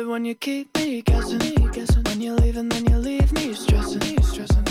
[0.00, 1.38] it when you keep me guessing,
[1.72, 2.02] guessing.
[2.04, 4.64] When you leave and then you leave me stressing, stressing.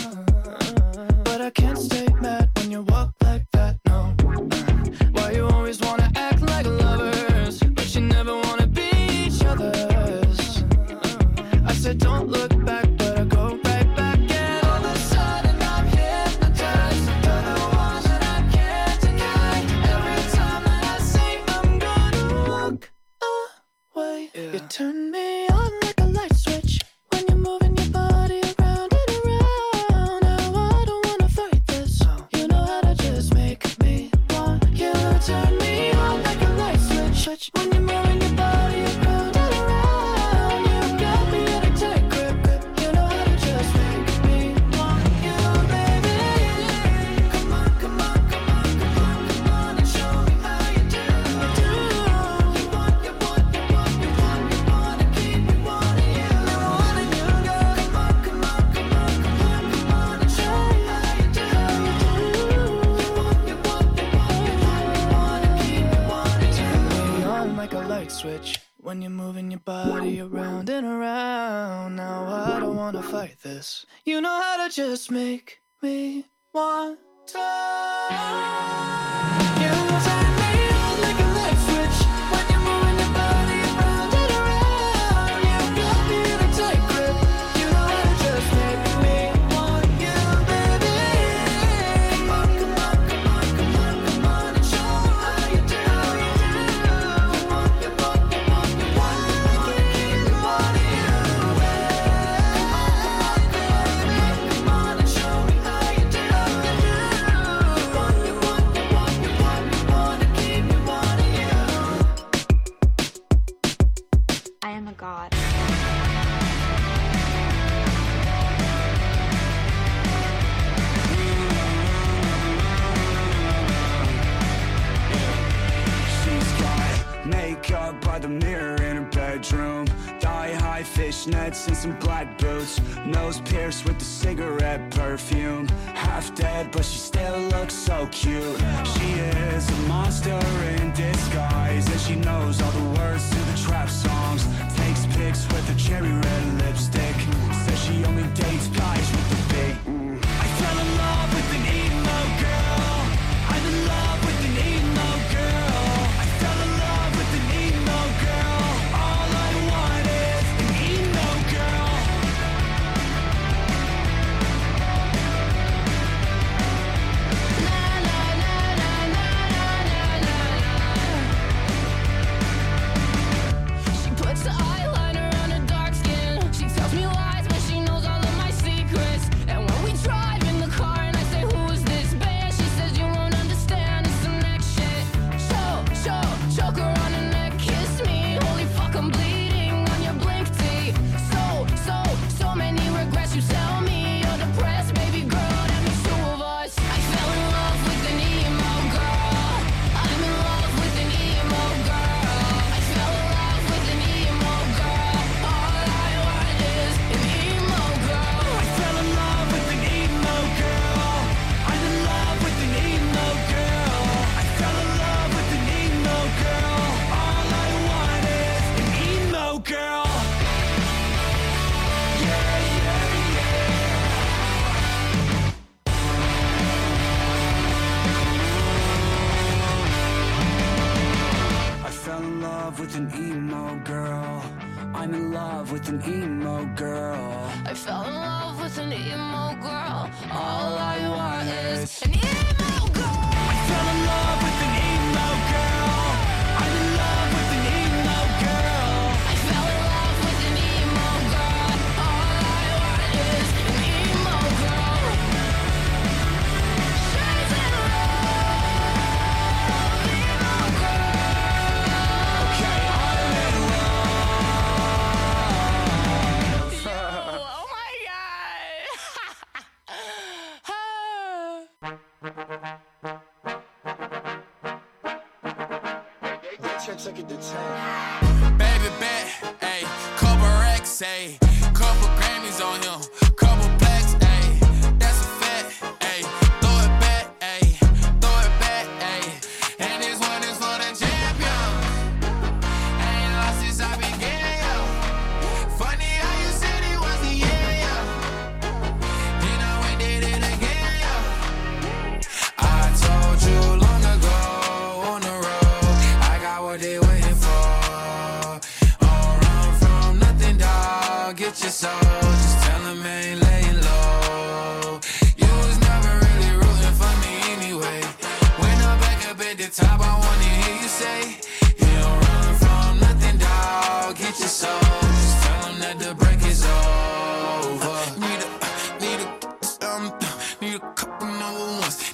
[1.23, 3.18] But I can't stay mad when you walk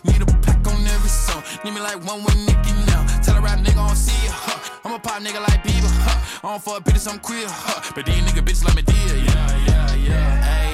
[0.05, 1.43] Need a pack on every song.
[1.63, 3.05] Need me like one with Nicky now.
[3.23, 4.31] Tell a rap nigga I don't see ya.
[4.33, 4.79] Huh.
[4.83, 5.89] I'm a pop nigga like Bieber.
[6.05, 6.47] Huh.
[6.47, 7.47] I don't fuck bitches, I'm queer.
[7.49, 7.91] Huh.
[7.95, 9.17] But these nigga bitches like me dear.
[9.17, 10.41] Yeah, yeah, yeah.
[10.49, 10.73] Hey,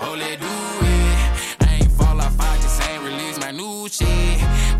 [0.00, 1.68] oh let do it.
[1.68, 4.06] I ain't fall off, I just ain't release my new shit.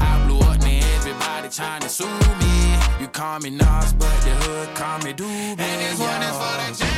[0.01, 0.83] I blew up, man.
[0.99, 2.79] Everybody trying to sue me.
[3.01, 5.59] You call me Nas, but the hood call me Doobie.
[5.59, 6.98] And this one is for the jam.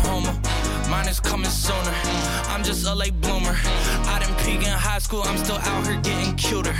[0.91, 1.95] mine is coming sooner.
[2.51, 3.55] I'm just a late bloomer.
[4.13, 6.75] I didn't peak in high school, I'm still out here getting cuter.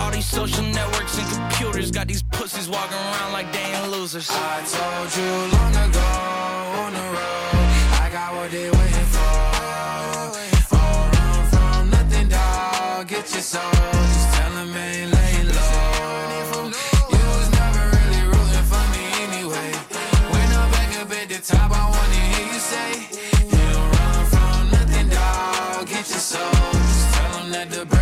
[0.00, 4.28] All these social networks and computers got these pussies walking around like they ain't losers.
[4.30, 6.10] I told you long ago
[6.82, 7.68] on the road,
[8.04, 9.36] I got what they waiting for.
[10.72, 13.08] Oh, run from nothing, dog.
[13.08, 13.70] Get your soul.
[14.14, 16.72] Just tell them ain't laying low.
[17.14, 19.70] You was never really rooting for me anyway.
[20.32, 21.99] When I'm back up at the top, I wanna
[27.60, 27.99] at the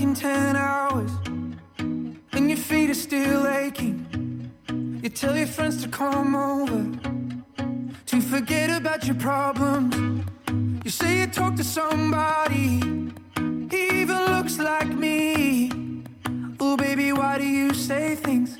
[0.00, 1.10] working 10 hours
[1.78, 4.50] and your feet are still aching.
[5.02, 6.80] You tell your friends to come over
[8.06, 10.24] to forget about your problems.
[10.84, 12.80] You say you talk to somebody,
[13.70, 15.70] he even looks like me.
[16.58, 18.56] Oh, baby, why do you say things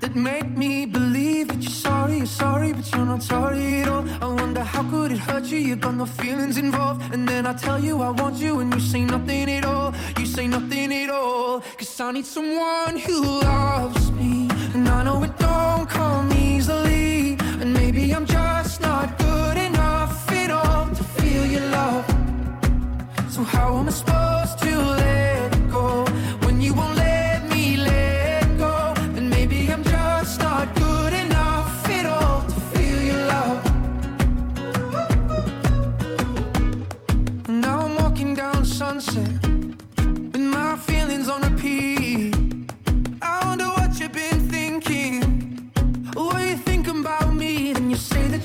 [0.00, 2.18] that make me believe that you're sorry?
[2.18, 4.04] You're sorry, but you're not sorry at all.
[4.20, 5.58] I wonder how could it hurt you?
[5.58, 7.14] You got no feelings involved.
[7.14, 9.94] And then I tell you I want you, and you say nothing at all.
[10.36, 11.62] Say nothing at all.
[11.78, 14.50] Cause I need someone who loves me.
[14.74, 16.25] And I know it don't come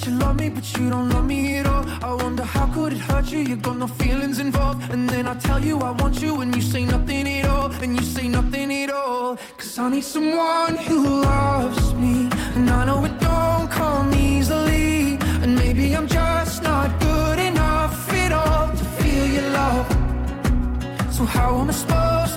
[0.01, 1.85] that you love me, but you don't love me at all.
[2.03, 3.39] I wonder how could it hurt you?
[3.39, 4.91] You got no feelings involved.
[4.91, 7.71] And then I tell you I want you, and you say nothing at all.
[7.83, 9.37] And you say nothing at all.
[9.57, 12.29] Cause I need someone who loves me.
[12.55, 15.17] And I know it don't come easily.
[15.43, 19.87] And maybe I'm just not good enough at all to feel your love.
[21.11, 22.30] So how am I supposed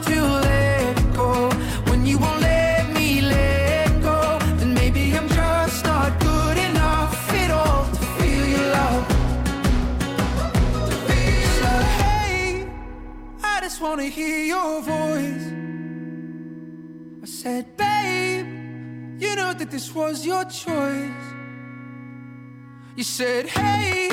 [13.97, 15.47] wanna hear your voice.
[17.23, 18.47] I said, babe,
[19.23, 21.25] you know that this was your choice.
[22.97, 24.11] You said, hey,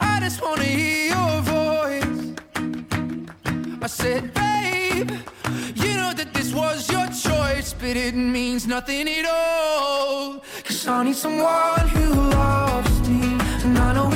[0.00, 2.22] I just wanna hear your voice.
[3.82, 5.10] I said, babe,
[5.74, 10.42] you know that this was your choice, but it means nothing at all.
[10.64, 14.15] Cause I need someone who loves me, and I know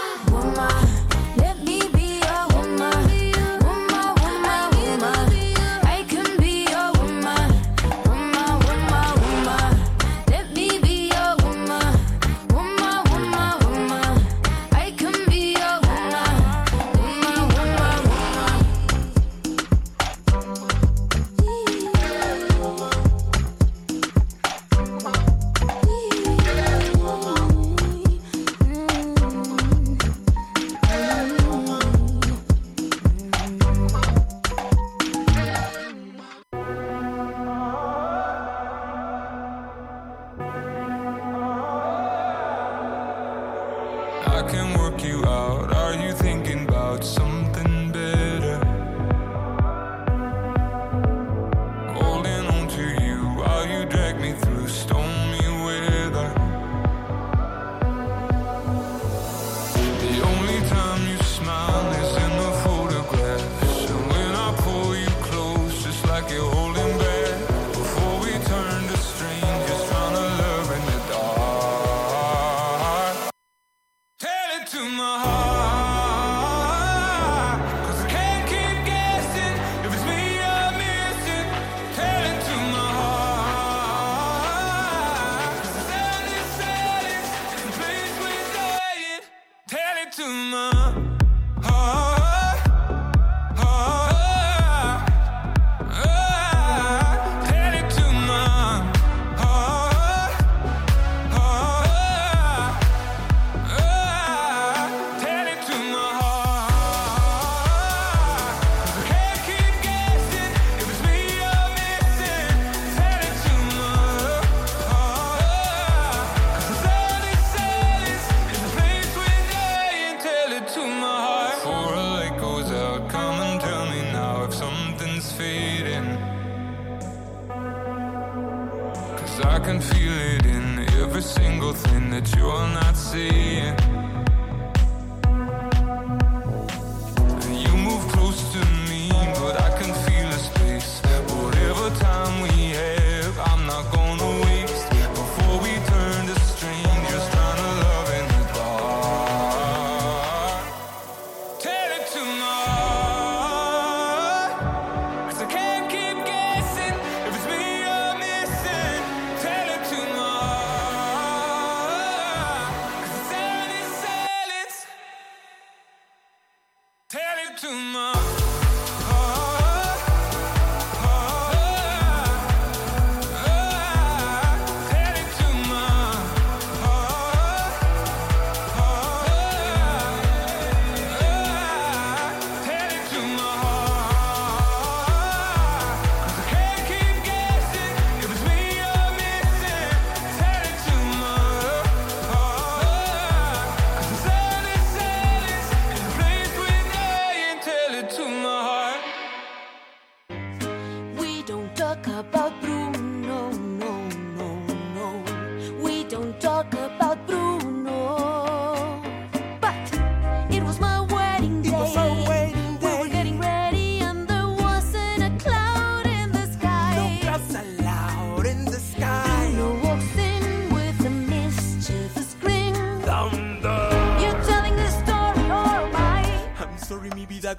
[44.33, 45.73] I can work you out.
[45.73, 47.30] Are you thinking about something?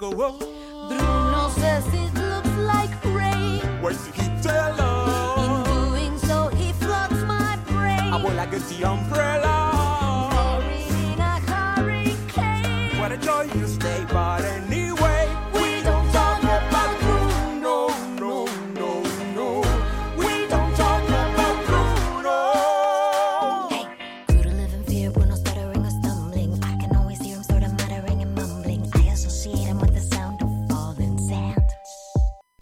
[0.03, 0.37] Go wrong.
[0.89, 3.61] Bruno says it looks like rain.
[3.81, 4.75] Where's he tell
[5.43, 8.11] In doing so, he floods my brain.
[8.13, 9.62] I will like the umbrella.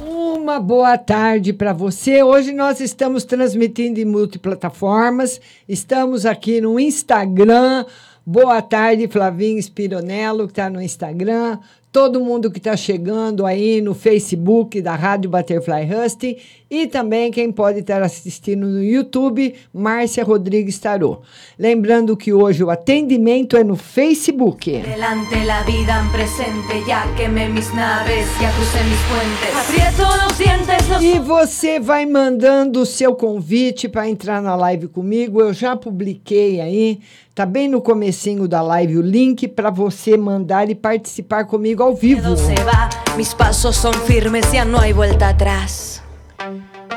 [0.00, 2.22] Uma boa tarde para você.
[2.22, 5.40] Hoje nós estamos transmitindo em multiplataformas.
[5.68, 7.84] Estamos aqui no Instagram.
[8.24, 11.58] Boa tarde, Flavinho Spironello, que está no Instagram.
[11.90, 16.36] Todo mundo que está chegando aí no Facebook da Rádio Butterfly Husting.
[16.68, 21.20] E também quem pode estar assistindo no YouTube, Márcia Rodrigues Tarô.
[21.56, 24.82] Lembrando que hoje o atendimento é no Facebook.
[24.82, 29.54] Delante la vida en presente, ya quemé mis naves, ya crucé mis puentes.
[29.56, 34.88] Aprieto los dientes, los E você vai mandando o seu convite para entrar na live
[34.88, 35.40] comigo.
[35.40, 36.98] Eu já publiquei aí,
[37.32, 41.94] tá bem no comecinho da live o link para você mandar e participar comigo ao
[41.94, 42.36] vivo.
[42.36, 42.88] se va.
[43.16, 45.95] Mis pasos son firmes, ya no hay vuelta atrás.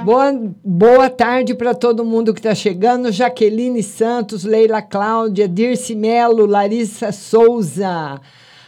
[0.03, 0.33] Boa,
[0.63, 3.11] boa tarde para todo mundo que está chegando.
[3.11, 8.19] Jaqueline Santos, Leila Cláudia, Dirce Melo, Larissa Souza,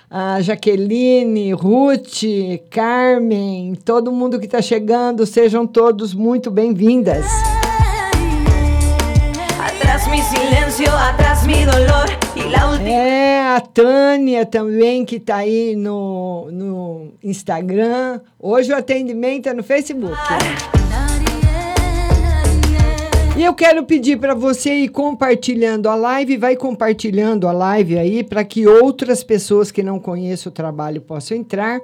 [0.09, 2.23] a Jaqueline, Ruth,
[2.69, 7.25] Carmen, todo mundo que está chegando, sejam todos muito bem-vindas.
[12.89, 18.19] É, a Tânia também, que está aí no, no Instagram.
[18.39, 20.17] Hoje o atendimento é no Facebook.
[23.37, 28.23] E eu quero pedir para você ir compartilhando a live, vai compartilhando a live aí
[28.23, 31.79] para que outras pessoas que não conhecem o trabalho possam entrar.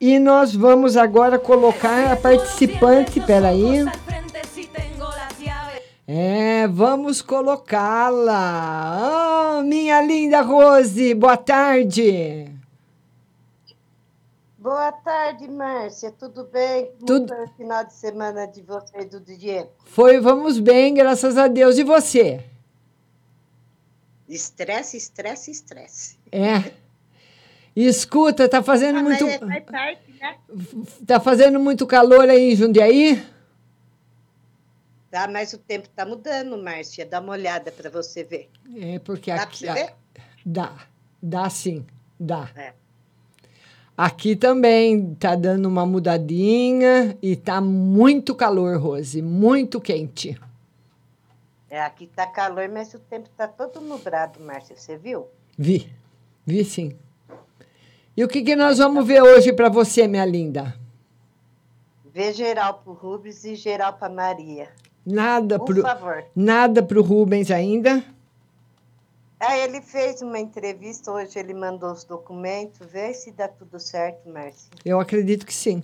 [0.00, 3.84] E nós vamos agora colocar a participante, peraí.
[6.06, 9.58] É, vamos colocá-la.
[9.58, 12.57] Ah, minha linda Rose, boa tarde.
[14.68, 16.12] Boa tarde, Márcia.
[16.12, 16.92] Tudo bem?
[17.06, 19.70] Tudo- Como foi o final de semana de você e do Diego?
[19.86, 21.78] Foi, vamos bem, graças a Deus.
[21.78, 22.44] E você?
[24.28, 26.18] Estresse, estresse, estresse.
[26.30, 26.70] É.
[27.74, 30.38] Escuta, tá fazendo muito Mas é, faz parte, né?
[31.06, 33.26] tá fazendo muito calor aí em Jundiaí?
[35.10, 37.06] Tá, mas o tempo tá mudando, Márcia.
[37.06, 38.50] Dá uma olhada para você ver.
[38.76, 39.94] É, porque Dá pra aqui você ver?
[40.44, 40.76] dá,
[41.22, 41.86] dá sim,
[42.20, 42.50] dá.
[42.54, 42.74] É.
[43.98, 50.38] Aqui também tá dando uma mudadinha e tá muito calor, Rose, muito quente.
[51.68, 54.76] É, aqui tá calor, mas o tempo tá todo nublado, Márcia.
[54.76, 55.26] Você viu?
[55.58, 55.92] Vi,
[56.46, 56.96] vi sim.
[58.16, 60.76] E o que, que nós vamos ver hoje para você, minha linda?
[62.14, 64.68] Vê geral pro Rubens e geral pra Maria.
[65.04, 66.24] Nada Por pro favor.
[66.36, 68.04] nada pro Rubens ainda?
[69.40, 72.86] Ah, ele fez uma entrevista hoje, ele mandou os documentos.
[72.90, 74.68] Vê se dá tudo certo, Márcia.
[74.84, 75.82] Eu acredito que sim.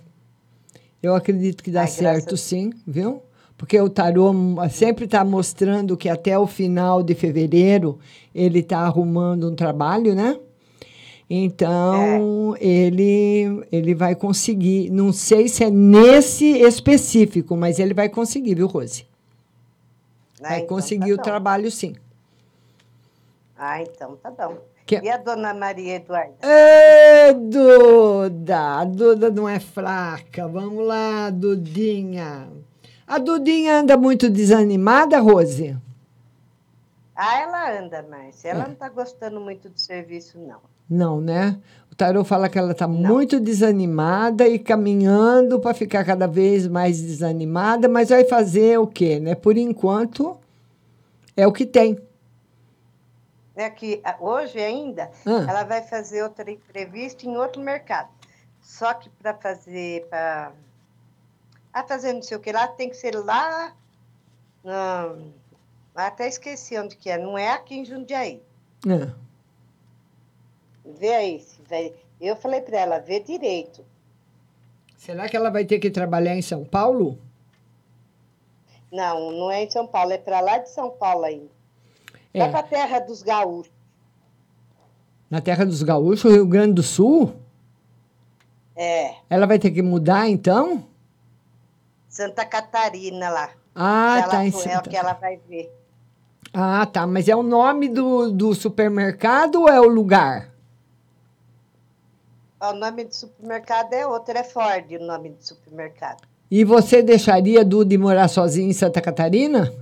[1.02, 3.22] Eu acredito que dá Ai, certo sim, viu?
[3.56, 4.32] Porque o tarô
[4.70, 8.00] sempre está mostrando que até o final de fevereiro
[8.34, 10.38] ele está arrumando um trabalho, né?
[11.30, 14.90] Então, ele, ele vai conseguir.
[14.90, 19.06] Não sei se é nesse específico, mas ele vai conseguir, viu, Rose?
[20.42, 21.22] Ah, Vai então conseguir tá o bom.
[21.22, 21.94] trabalho, sim.
[23.66, 24.58] Ah, então tá bom.
[24.84, 26.34] Que- E a dona Maria Eduarda?
[26.42, 28.80] Ê, Duda!
[28.80, 30.46] A Duda não é fraca.
[30.46, 32.46] Vamos lá, Dudinha.
[33.06, 35.74] A Dudinha anda muito desanimada, Rose?
[37.16, 38.50] Ah, ela anda, Márcia.
[38.50, 38.68] Ela É.
[38.68, 40.58] não tá gostando muito do serviço, não.
[40.90, 41.56] Não, né?
[41.90, 47.00] O tarô fala que ela está muito desanimada e caminhando para ficar cada vez mais
[47.00, 49.34] desanimada, mas vai fazer o quê, né?
[49.34, 50.36] Por enquanto,
[51.34, 51.98] é o que tem.
[53.56, 55.46] É que ah, hoje ainda Ah.
[55.48, 58.08] ela vai fazer outra entrevista em outro mercado.
[58.60, 60.52] Só que para fazer, para
[61.72, 63.74] ah, fazer não sei o que lá, tem que ser lá.
[64.64, 65.32] Não,
[65.94, 67.18] até esqueci onde que é.
[67.18, 68.42] Não é aqui em Jundiaí.
[68.88, 69.12] É.
[70.98, 71.40] Vê aí.
[71.40, 73.84] se vai- Eu falei para ela, vê direito.
[74.96, 77.18] Será que ela vai ter que trabalhar em São Paulo?
[78.90, 81.50] Não, não é em São Paulo, é para lá de São Paulo ainda.
[82.34, 82.40] É.
[82.40, 83.72] Vai para a terra dos gaúchos.
[85.30, 87.34] Na Terra dos Gaúchos, Rio Grande do Sul?
[88.76, 90.84] É, Ela vai ter que mudar, então?
[92.08, 93.50] Santa Catarina lá.
[93.74, 95.72] Ah, ela, tá em for- É o Santa que ela vai ver.
[96.52, 97.04] Ah, tá.
[97.06, 100.50] Mas é o nome do, do supermercado ou é o lugar?
[102.60, 106.22] O nome do supermercado é outro, é Ford o nome do supermercado.
[106.50, 109.72] E você deixaria Duda ir morar sozinha em Santa Catarina?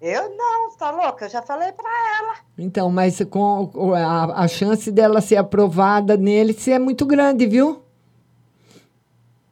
[0.00, 1.24] Eu não, tá louca?
[1.26, 1.88] Eu já falei para
[2.18, 2.34] ela.
[2.56, 7.82] Então, mas com a, a chance dela ser aprovada nele se é muito grande, viu?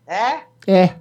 [0.07, 0.43] É?
[0.67, 0.95] É.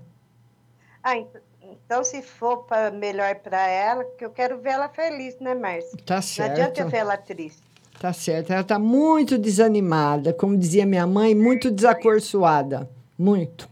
[1.04, 1.28] Ah, ent-
[1.62, 5.98] Então, se for pra, melhor para ela, que eu quero ver ela feliz, né, Márcia?
[6.06, 6.90] Tá Não adianta eu certo.
[6.90, 7.62] ver ela triste.
[8.00, 8.52] Tá certo.
[8.52, 12.90] Ela tá muito desanimada, como dizia minha mãe, muito desacorçoada.
[13.18, 13.70] Muito.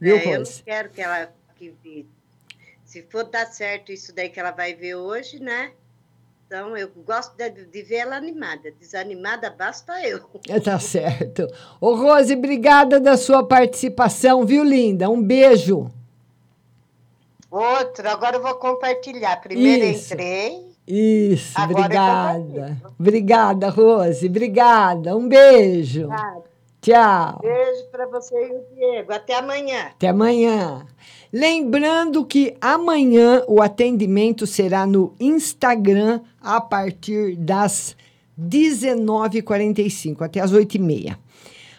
[0.00, 1.74] Viu, É, eu não quero que ela que
[2.90, 5.70] Se for dar certo isso daí que ela vai ver hoje, né?
[6.44, 8.72] Então, eu gosto de, de ver ela animada.
[8.80, 10.20] Desanimada basta eu.
[10.48, 11.46] É, Tá certo.
[11.80, 15.08] Ô, Rose, obrigada da sua participação, viu, linda?
[15.08, 15.88] Um beijo.
[17.48, 19.36] Outro, agora eu vou compartilhar.
[19.36, 20.12] Primeiro Isso.
[20.12, 20.74] entrei.
[20.84, 22.82] Isso, Agora obrigada.
[22.98, 24.26] Obrigada, Rose.
[24.26, 25.16] Obrigada.
[25.16, 26.08] Um beijo.
[26.80, 27.38] Tchau.
[27.40, 29.12] Beijo para você e o Diego.
[29.12, 29.90] Até amanhã.
[29.94, 30.84] Até amanhã.
[31.32, 37.96] Lembrando que amanhã o atendimento será no Instagram a partir das
[38.40, 41.16] 19h45 até as 8h30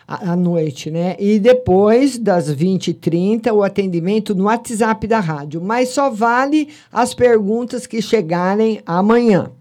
[0.08, 1.16] à noite, né?
[1.20, 5.62] E depois das 20h30 o atendimento no WhatsApp da rádio.
[5.62, 9.52] Mas só vale as perguntas que chegarem amanhã.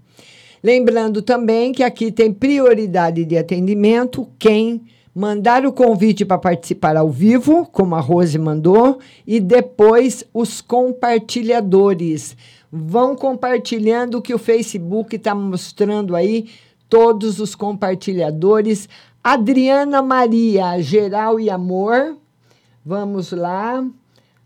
[0.62, 4.82] Lembrando também que aqui tem prioridade de atendimento quem
[5.14, 12.36] mandar o convite para participar ao vivo, como a Rose mandou, e depois os compartilhadores.
[12.70, 16.48] Vão compartilhando o que o Facebook está mostrando aí,
[16.88, 18.88] todos os compartilhadores.
[19.22, 22.16] Adriana Maria, Geral e Amor.
[22.84, 23.84] Vamos lá.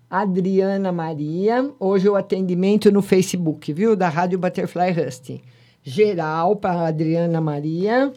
[0.09, 1.71] Adriana Maria.
[1.79, 3.97] Hoje o atendimento no Facebook, viu?
[3.97, 5.41] Da Rádio Butterfly Husting.
[5.83, 8.13] Geral para Adriana Maria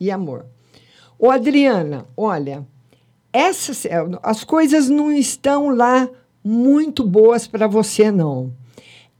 [0.00, 0.46] e Amor.
[1.24, 2.66] Ô, Adriana, olha,
[3.32, 3.86] essas,
[4.24, 6.10] as coisas não estão lá
[6.42, 8.52] muito boas para você, não.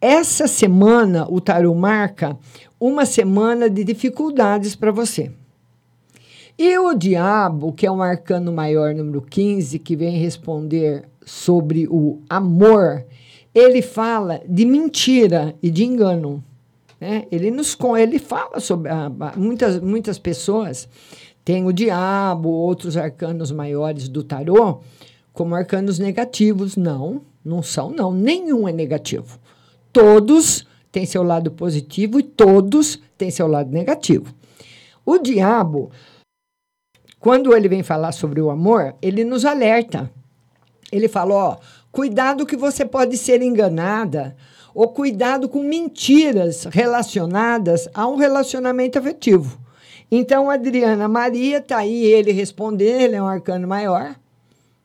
[0.00, 2.36] Essa semana, o tarô marca
[2.80, 5.30] uma semana de dificuldades para você.
[6.58, 12.18] E o diabo, que é um arcano maior número 15, que vem responder sobre o
[12.28, 13.06] amor,
[13.54, 16.42] ele fala de mentira e de engano.
[17.00, 17.26] Né?
[17.30, 20.88] Ele nos ele fala sobre ah, muitas muitas pessoas
[21.44, 24.80] têm o diabo, outros arcanos maiores do tarô
[25.32, 26.76] como arcanos negativos.
[26.76, 29.38] Não, não são não, nenhum é negativo.
[29.92, 34.32] Todos têm seu lado positivo e todos têm seu lado negativo.
[35.04, 35.90] O diabo,
[37.18, 40.10] quando ele vem falar sobre o amor, ele nos alerta.
[40.90, 41.56] Ele fala, ó,
[41.90, 44.36] cuidado que você pode ser enganada,
[44.74, 49.58] ou cuidado com mentiras relacionadas a um relacionamento afetivo.
[50.14, 54.14] Então, Adriana Maria está aí, ele responder, ele é um arcano maior,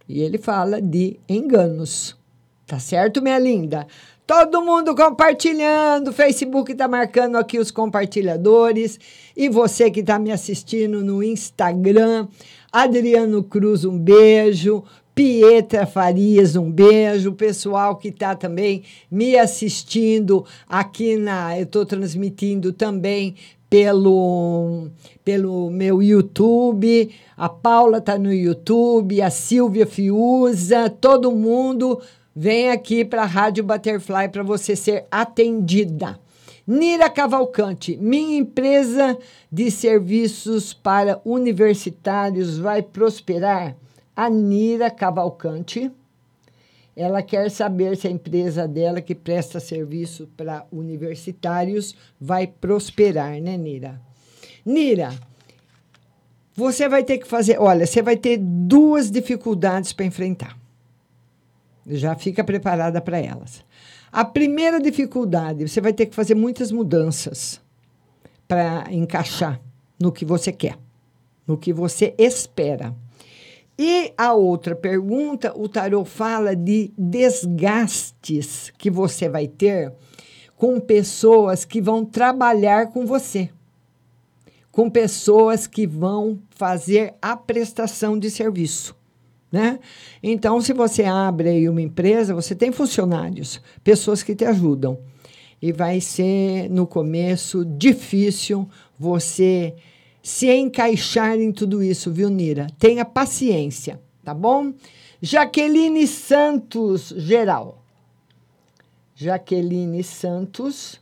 [0.08, 2.16] e ele fala de enganos.
[2.66, 3.86] Tá certo, minha linda?
[4.26, 8.98] Todo mundo compartilhando, o Facebook está marcando aqui os compartilhadores.
[9.36, 12.30] E você que está me assistindo no Instagram,
[12.72, 14.82] Adriano Cruz, um beijo.
[15.16, 17.32] Pietra Farias, um beijo.
[17.32, 21.58] O pessoal que está também me assistindo aqui na.
[21.58, 23.34] Eu estou transmitindo também
[23.70, 24.88] pelo,
[25.24, 27.14] pelo meu YouTube.
[27.36, 32.02] A Paula está no YouTube, a Silvia Fiuza, todo mundo
[32.36, 36.20] vem aqui para a Rádio Butterfly para você ser atendida.
[36.68, 39.18] Nira Cavalcante, minha empresa
[39.50, 43.76] de serviços para universitários vai prosperar.
[44.16, 45.92] A Nira Cavalcante,
[46.98, 53.56] ela quer saber se a empresa dela que presta serviço para universitários vai prosperar, né,
[53.56, 54.02] Nira?
[54.66, 55.14] Nira,
[56.56, 60.58] você vai ter que fazer, olha, você vai ter duas dificuldades para enfrentar.
[61.86, 63.64] Já fica preparada para elas.
[64.12, 67.62] A primeira dificuldade, você vai ter que fazer muitas mudanças
[68.48, 69.62] para encaixar
[70.00, 70.80] no que você quer,
[71.46, 72.96] no que você espera.
[73.78, 79.94] E a outra pergunta, o tarot fala de desgastes que você vai ter
[80.56, 83.52] com pessoas que vão trabalhar com você,
[84.72, 88.96] com pessoas que vão fazer a prestação de serviço.
[89.52, 89.80] Né?
[90.24, 94.98] Então, se você abre aí uma empresa, você tem funcionários, pessoas que te ajudam.
[95.62, 98.68] E vai ser, no começo, difícil
[98.98, 99.76] você
[100.28, 102.68] se encaixar em tudo isso, viu, Nira?
[102.78, 104.74] Tenha paciência, tá bom?
[105.22, 107.82] Jaqueline Santos, geral.
[109.16, 111.00] Jaqueline Santos,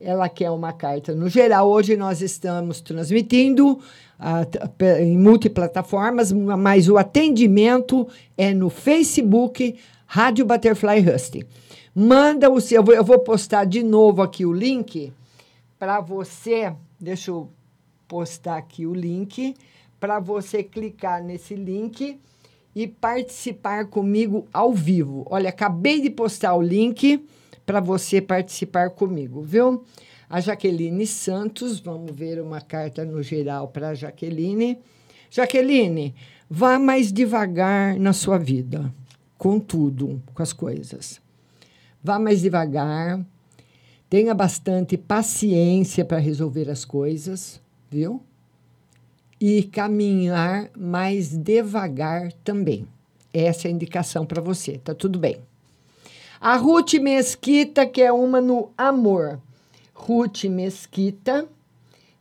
[0.00, 1.68] ela quer uma carta no geral.
[1.68, 3.80] Hoje nós estamos transmitindo
[4.78, 8.06] pe- em multiplataformas, mas o atendimento
[8.38, 11.42] é no Facebook Rádio Butterfly Husting.
[11.92, 15.12] Manda o seu, eu vou postar de novo aqui o link
[15.76, 16.72] para você.
[17.00, 17.48] Deixa eu
[18.10, 19.54] postar aqui o link
[20.00, 22.18] para você clicar nesse link
[22.74, 25.24] e participar comigo ao vivo.
[25.30, 27.24] Olha, acabei de postar o link
[27.64, 29.84] para você participar comigo, viu?
[30.28, 34.78] A Jaqueline Santos, vamos ver uma carta no geral para Jaqueline.
[35.30, 36.12] Jaqueline,
[36.48, 38.92] vá mais devagar na sua vida,
[39.38, 41.20] com tudo, com as coisas.
[42.02, 43.24] Vá mais devagar,
[44.08, 47.60] tenha bastante paciência para resolver as coisas,
[47.90, 48.22] viu?
[49.40, 52.86] E caminhar mais devagar também.
[53.32, 55.40] Essa é a indicação para você, tá tudo bem.
[56.40, 59.38] A Ruth Mesquita quer uma no amor.
[59.92, 61.46] Ruth Mesquita,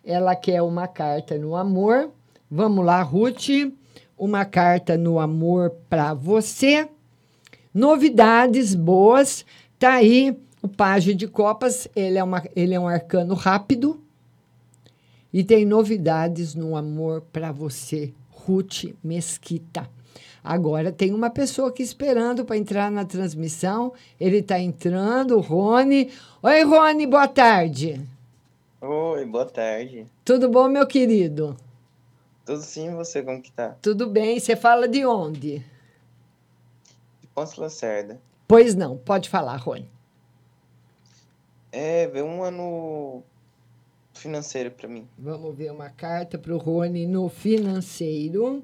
[0.04, 2.10] ela quer uma carta no amor.
[2.52, 3.48] Vamos lá, Ruth.
[4.18, 6.90] Uma carta no amor para você.
[7.74, 9.46] Novidades boas.
[9.78, 11.88] Tá aí o Pajem de Copas.
[11.96, 14.02] Ele é, uma, ele é um arcano rápido.
[15.32, 19.88] E tem novidades no amor para você, Ruth Mesquita.
[20.44, 23.94] Agora tem uma pessoa aqui esperando para entrar na transmissão.
[24.20, 26.12] Ele está entrando, o Rony.
[26.42, 28.02] Oi, Rony, boa tarde.
[28.82, 30.08] Oi, boa tarde.
[30.26, 31.56] Tudo bom, meu querido?
[32.46, 33.76] Tudo sim, você como que tá?
[33.82, 34.40] Tudo bem.
[34.40, 35.60] Você fala de onde?
[37.22, 38.20] De Ponce Lacerda.
[38.48, 39.88] Pois não, pode falar, Rony.
[41.72, 43.22] É, vê um ano
[44.20, 45.08] financeiro para mim.
[45.18, 48.64] Vamos ver uma carta para o Rony no financeiro.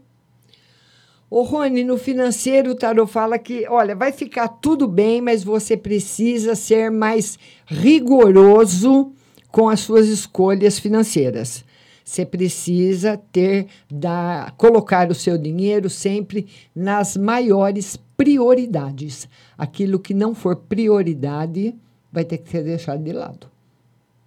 [1.29, 5.75] Ô, Rony, no financeiro, o Tarot fala que, olha, vai ficar tudo bem, mas você
[5.75, 9.11] precisa ser mais rigoroso
[9.51, 11.65] com as suas escolhas financeiras.
[12.03, 19.27] Você precisa ter, da, colocar o seu dinheiro sempre nas maiores prioridades.
[19.57, 21.73] Aquilo que não for prioridade
[22.11, 23.47] vai ter que ser deixado de lado.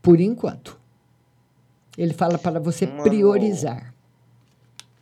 [0.03, 0.79] Por enquanto.
[1.99, 3.93] Ele fala para você priorizar.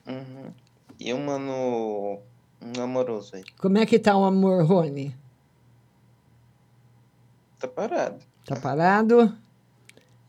[0.08, 0.50] Uhum.
[0.98, 2.20] E um ano
[2.62, 3.44] um amoroso aí.
[3.60, 5.14] Como é que tá o amor, Rony?
[7.58, 8.18] Tá parado.
[8.46, 9.36] Tá parado?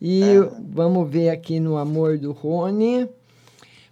[0.02, 0.34] E
[0.70, 3.10] vamos ver aqui no amor do Rony.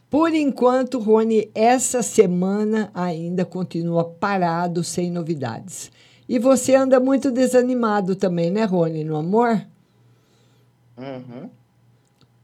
[0.10, 5.90] Por enquanto, Rony, essa semana ainda continua parado, sem novidades.
[6.28, 9.66] E você anda muito desanimado também, né, Rony, no amor?
[10.98, 11.50] Uhum.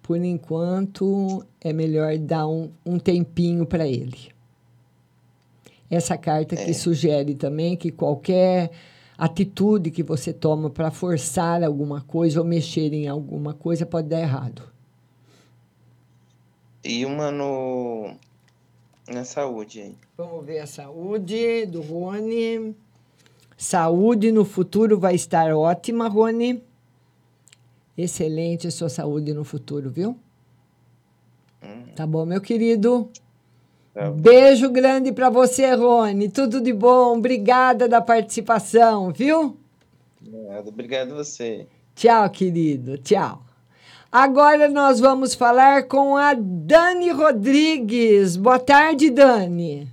[0.02, 4.32] Por enquanto, é melhor dar um, um tempinho para ele.
[5.90, 6.74] Essa carta que É.
[6.74, 8.72] sugere também que qualquer
[9.18, 14.20] atitude que você toma para forçar alguma coisa ou mexer em alguma coisa pode dar
[14.22, 14.64] errado.
[16.84, 18.16] E uma no
[19.08, 19.96] na saúde aí.
[20.18, 22.76] Vamos ver a saúde do Rony.
[23.58, 26.64] Saúde no futuro vai estar ótima, Rony.
[27.98, 30.18] Excelente a sua saúde no futuro, viu?
[31.96, 33.10] Tá bom, meu querido?
[34.16, 36.30] Beijo grande para você, Rony.
[36.30, 37.18] Tudo de bom.
[37.18, 39.58] Obrigada da participação, viu?
[40.22, 41.68] Obrigado, obrigado você.
[41.96, 42.98] Tchau, querido.
[42.98, 43.44] Tchau.
[44.10, 48.38] Agora nós vamos falar com a Dani Rodrigues.
[48.38, 49.88] Boa tarde, Dani.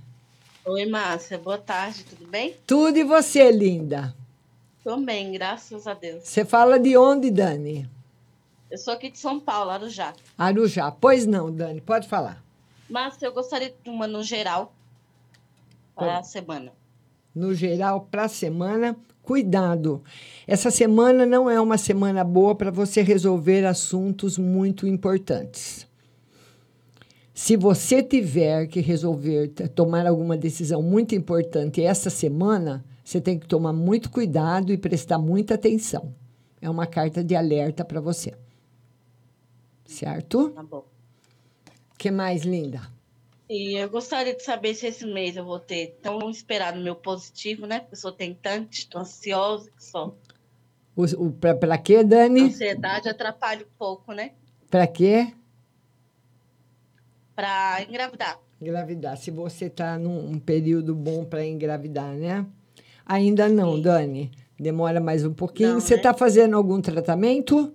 [0.65, 1.37] Oi, Márcia.
[1.37, 2.55] Boa tarde, tudo bem?
[2.65, 4.15] Tudo e você, linda?
[4.83, 6.23] Tô bem, graças a Deus.
[6.23, 7.89] Você fala de onde, Dani?
[8.71, 10.13] Eu sou aqui de São Paulo, Arujá.
[10.37, 10.91] Arujá.
[10.91, 12.43] Pois não, Dani, pode falar.
[12.89, 14.73] Márcia, eu gostaria de uma no geral
[15.95, 16.71] para a semana.
[17.35, 20.01] No geral, para a semana, cuidado.
[20.47, 25.85] Essa semana não é uma semana boa para você resolver assuntos muito importantes.
[27.33, 33.47] Se você tiver que resolver, tomar alguma decisão muito importante essa semana, você tem que
[33.47, 36.13] tomar muito cuidado e prestar muita atenção.
[36.61, 38.35] É uma carta de alerta para você.
[39.83, 40.51] Certo?
[40.51, 40.85] Tá bom.
[41.97, 42.81] que mais, linda?
[43.49, 47.65] E eu gostaria de saber se esse mês eu vou ter tão esperado meu positivo,
[47.65, 47.79] né?
[47.79, 50.15] Porque eu sou tentante, estou ansiosa que só.
[50.95, 52.41] O, o, para quê, A Dani?
[52.41, 54.33] ansiedade atrapalha um pouco, né?
[54.69, 55.33] Para quê?
[57.35, 58.39] Para engravidar.
[58.61, 59.17] Engravidar.
[59.17, 62.45] Se você está num um período bom para engravidar, né?
[63.09, 64.29] Ainda não, Dani.
[64.59, 65.73] Demora mais um pouquinho.
[65.73, 65.99] Não, você né?
[65.99, 67.73] está fazendo algum tratamento?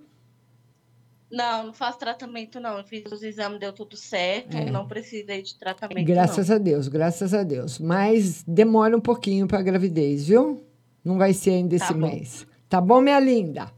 [1.29, 2.79] Não, não faço tratamento, não.
[2.79, 4.57] Eu fiz os exames, deu tudo certo.
[4.57, 4.71] É.
[4.71, 6.55] Não precisei de tratamento, Graças não.
[6.55, 7.81] a Deus, graças a Deus.
[7.81, 10.63] Mas demora um pouquinho para a gravidez, viu?
[11.05, 12.07] Não vai ser ainda Tá esse bom.
[12.07, 12.47] mês.
[12.69, 13.73] Tá bom, minha linda?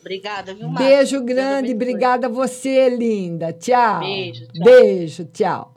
[0.00, 0.96] Obrigada, viu, Márcia?
[0.96, 3.54] Beijo grande, obrigada a você, linda.
[3.54, 4.00] Tchau.
[4.00, 4.64] Beijo, tchau.
[4.64, 5.74] Beijo, tchau.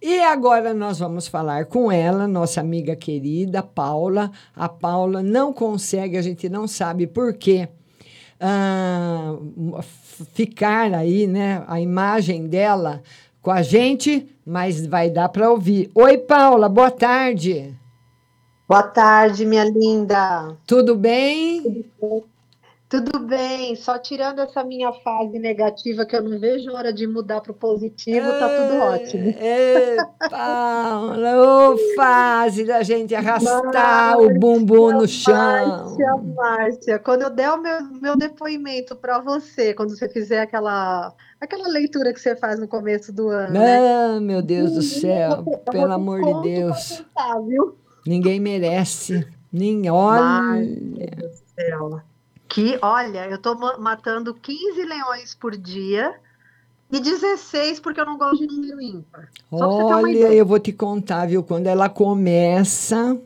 [0.00, 4.30] E agora nós vamos falar com ela, nossa amiga querida Paula.
[4.54, 7.68] A Paula não consegue, a gente não sabe por quê.
[8.38, 9.36] ah,
[10.34, 11.64] ficar aí, né?
[11.66, 13.02] A imagem dela
[13.40, 15.90] com a gente, mas vai dar para ouvir.
[15.94, 17.74] Oi, Paula, boa tarde.
[18.68, 20.56] Boa tarde, minha linda.
[20.66, 21.62] Tudo bem?
[21.62, 22.24] Tudo bem,
[23.76, 27.54] só tirando essa minha fase negativa que eu não vejo hora de mudar para o
[27.54, 29.34] positivo, tá tudo ótimo.
[30.30, 35.34] Paula, ô fase da gente arrastar o bumbum no chão.
[35.34, 41.12] Márcia, Márcia, quando eu der o meu, meu depoimento para você, quando você fizer aquela,
[41.40, 43.78] aquela leitura que você faz no começo do ano, né?
[44.16, 47.04] Ah, meu Deus do céu, pelo amor de Deus.
[47.48, 47.76] Viu?
[48.06, 49.26] Ninguém merece.
[49.52, 50.22] Nem olha.
[50.22, 52.00] Márcia do céu.
[52.48, 56.14] Que, olha, eu tô ma- matando 15 leões por dia
[56.90, 59.28] e 16 porque eu não gosto de número ímpar.
[59.50, 61.42] Olha, eu vou te contar, viu?
[61.42, 63.20] Quando ela começa.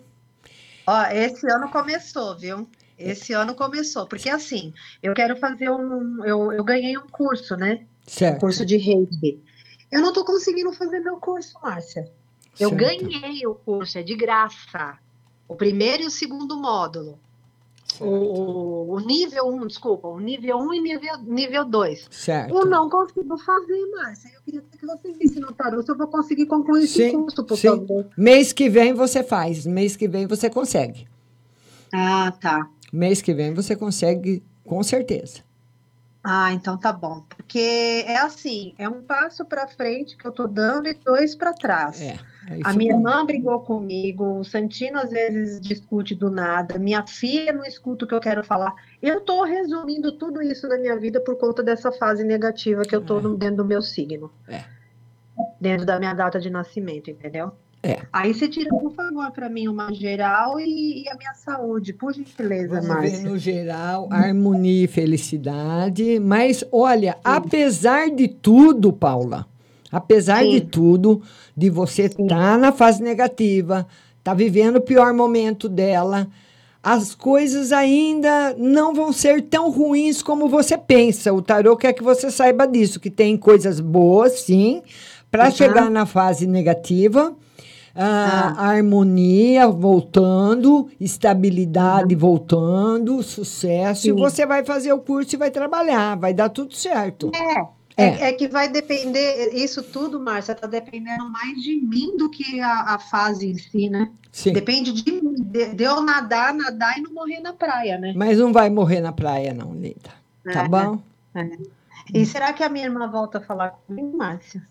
[0.87, 2.67] Ó, esse ano começou, viu?
[2.99, 6.25] Esse ano começou, porque assim, eu quero fazer um.
[6.25, 7.87] Eu, eu ganhei um curso, né?
[8.07, 8.37] Certo.
[8.37, 9.43] Um curso de reiki.
[9.91, 12.11] Eu não tô conseguindo fazer meu curso, Márcia.
[12.59, 12.81] Eu Certo.
[12.81, 14.99] ganhei o curso, é de graça.
[15.49, 17.19] O primeiro e o segundo módulo.
[17.99, 22.09] O, o, nível 1, desculpa, o nível 1 e nível, nível 2.
[22.11, 22.55] Certo.
[22.55, 24.31] Eu não consigo fazer, Márcia.
[24.35, 27.45] Eu queria que você visse no tarô se eu vou conseguir concluir esse Sim, curso,
[27.45, 27.69] por sim.
[27.69, 28.07] favor.
[28.17, 29.67] Mês que vem você faz.
[29.67, 31.09] Mês que vem você consegue.
[31.93, 32.69] Ah, tá.
[32.93, 35.41] Mês que vem você consegue, com certeza.
[36.23, 37.25] Ah, então tá bom.
[37.29, 41.53] Porque é assim, é um passo para frente que eu tô dando e dois para
[41.55, 42.01] trás.
[42.01, 42.19] É,
[42.49, 47.53] é A minha irmã brigou comigo, o Santino às vezes discute do nada, minha filha
[47.53, 48.73] não escuta o que eu quero falar.
[49.03, 53.01] Eu tô resumindo tudo isso da minha vida por conta dessa fase negativa que eu
[53.03, 54.31] tô no- dentro do meu signo.
[54.49, 54.63] É.
[55.61, 57.53] Dentro da minha data de nascimento, entendeu?
[57.83, 58.01] É.
[58.13, 62.13] Aí você tira, por favor, para mim uma geral e, e a minha saúde, por
[62.13, 63.27] gentileza, Márcia.
[63.27, 66.21] no geral, harmonia e felicidade.
[66.21, 69.47] Mas, olha, apesar de tudo, Paula,
[69.91, 71.23] apesar de tudo,
[71.57, 73.87] de você estar na fase negativa,
[74.23, 76.29] tá vivendo o pior momento dela,
[76.83, 81.33] as coisas ainda não vão ser tão ruins como você pensa.
[81.33, 84.83] O tarô quer que você saiba disso, que tem coisas boas, sim,
[85.31, 85.51] para Uhum.
[85.51, 87.35] chegar na fase negativa.
[87.95, 94.07] Ah, harmonia voltando, estabilidade voltando, sucesso.
[94.09, 94.17] E Sim.
[94.17, 97.31] você vai fazer o curso e vai trabalhar, vai dar tudo certo.
[97.35, 97.80] É.
[98.01, 102.61] É, é que vai depender, isso tudo, Márcia, tá dependendo mais de mim do que
[102.61, 104.13] a, a fase em si, né?
[104.33, 104.53] Sim.
[104.53, 108.13] Depende de, mim, de, de eu nadar, nadar e não morrer na praia, né?
[108.15, 110.11] Mas não vai morrer na praia, não, linda.
[110.51, 110.99] Tá É, bom?
[111.35, 111.59] é.
[112.15, 114.63] E será que a minha irmã volta a falar comigo, Márcia?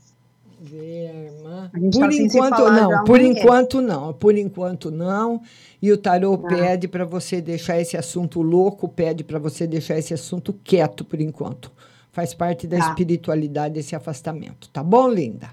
[0.61, 1.71] Ver, irmã.
[1.91, 5.41] Por tá se enquanto não, por enquanto não, por enquanto não.
[5.81, 6.49] E o tarô Tá.
[6.49, 11.21] pede para você deixar esse assunto louco, pede para você deixar esse assunto quieto por
[11.21, 11.71] enquanto.
[12.19, 12.89] Faz parte da Tá.
[12.89, 15.51] espiritualidade esse afastamento, tá bom, linda?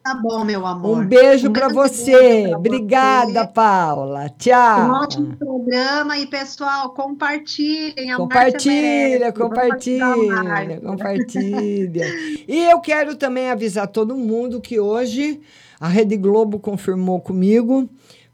[0.00, 0.98] Tá bom, meu amor.
[0.98, 2.44] Um beijo Um para você.
[2.50, 4.26] pra Obrigada, Paula.
[4.26, 4.90] Um Tchau.
[4.92, 8.12] ótimo programa e, pessoal, compartilhem.
[8.12, 12.06] A Compartilha, compartilha, compartilha.
[12.46, 15.40] E eu quero também avisar todo mundo que hoje
[15.80, 17.88] a Rede Globo confirmou comigo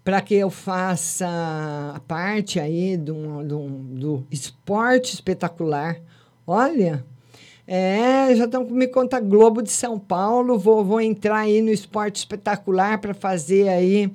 [0.05, 1.27] para que eu faça
[1.95, 5.97] a parte aí do, do, do esporte espetacular.
[6.47, 7.05] Olha,
[7.73, 10.59] é, já estão me conta Globo de São Paulo.
[10.59, 14.11] Vou, vou entrar aí no esporte espetacular para fazer aí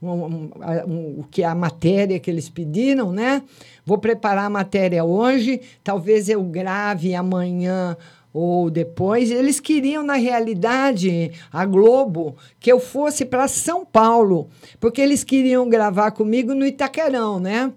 [0.00, 0.50] um, um,
[0.86, 3.42] um- o que a matéria que eles pediram, né?
[3.84, 5.60] Vou preparar a matéria hoje.
[5.82, 7.96] Talvez eu grave amanhã
[8.32, 9.28] ou depois.
[9.32, 14.48] Eles queriam, na realidade, a Globo, que eu fosse para São Paulo,
[14.78, 17.72] porque eles queriam gravar comigo no Itaquerão, né?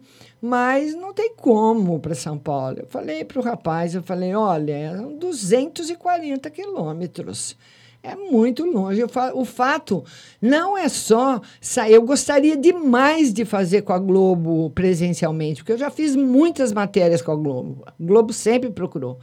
[0.46, 2.80] Mas não tem como para São Paulo.
[2.80, 7.56] Eu falei para o rapaz, eu falei, olha, são 240 quilômetros.
[8.04, 9.02] É muito longe.
[9.34, 10.04] O fato
[10.42, 11.94] não é só sair.
[11.94, 17.22] Eu gostaria demais de fazer com a Globo presencialmente, porque eu já fiz muitas matérias
[17.22, 17.82] com a Globo.
[17.88, 19.20] A Globo sempre procurou.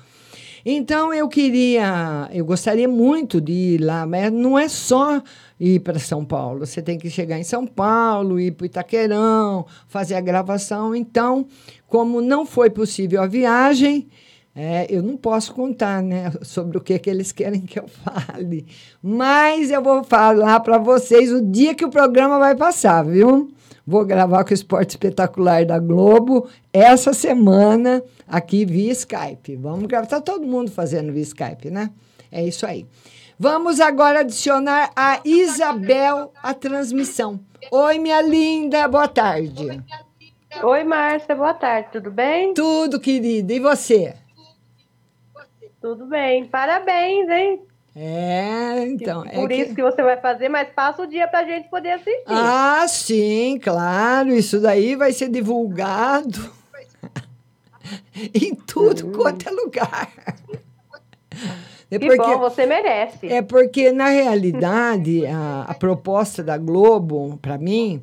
[0.64, 5.22] Então eu queria, eu gostaria muito de ir lá, mas não é só
[5.58, 6.66] ir para São Paulo.
[6.66, 10.94] Você tem que chegar em São Paulo, ir para Itaquerão, fazer a gravação.
[10.94, 11.46] Então,
[11.86, 14.08] como não foi possível a viagem,
[14.54, 18.66] é, eu não posso contar né, sobre o que, que eles querem que eu fale.
[19.02, 23.50] Mas eu vou falar para vocês o dia que o programa vai passar, viu?
[23.90, 29.56] Vou gravar com o Esporte Espetacular da Globo essa semana aqui via Skype.
[29.56, 30.04] Vamos gravar.
[30.04, 31.90] Está todo mundo fazendo via Skype, né?
[32.30, 32.86] É isso aí.
[33.36, 37.40] Vamos agora adicionar a Isabel à transmissão.
[37.68, 39.82] Oi, minha linda, boa tarde.
[40.62, 42.54] Oi, Márcia, boa tarde, tudo bem?
[42.54, 43.52] Tudo, querida.
[43.52, 44.14] E você?
[45.80, 47.60] Tudo bem, parabéns, hein?
[48.02, 49.22] É, então.
[49.26, 51.90] é Por que- isso que você vai fazer, mas passa o dia pra gente poder
[51.92, 52.22] assistir.
[52.26, 54.30] Ah, sim, claro.
[54.30, 56.50] Isso daí vai ser divulgado
[58.32, 60.10] em tudo quanto é lugar.
[61.90, 63.26] É que bom, você merece.
[63.28, 68.02] É porque, na realidade, a, a proposta da Globo, para mim,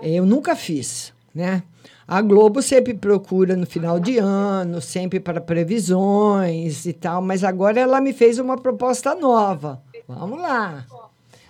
[0.00, 1.62] eu nunca fiz, né?
[2.06, 7.80] A Globo sempre procura no final de ano, sempre para previsões e tal, mas agora
[7.80, 9.82] ela me fez uma proposta nova.
[10.06, 10.84] Vamos lá.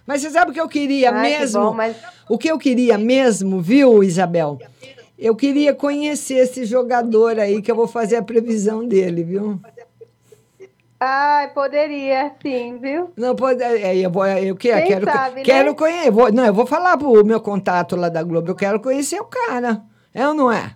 [0.06, 1.60] Mas você sabe o que eu queria Ai, que mesmo?
[1.60, 1.96] bom, mas-
[2.28, 4.58] O que eu queria mesmo, viu, Isabel?
[5.18, 9.58] Eu queria conhecer esse jogador aí, que eu vou fazer a previsão dele, viu?
[11.00, 13.10] Ai, poderia, sim, viu?
[13.16, 13.62] Não pode.
[13.62, 15.42] é, Eu, vou, eu que, quero, sabe, né?
[15.42, 16.10] quero conhecer.
[16.10, 18.50] Vou, não, eu vou falar pro meu contato lá da Globo.
[18.50, 19.82] Eu quero conhecer o cara.
[20.14, 20.74] É ou não é?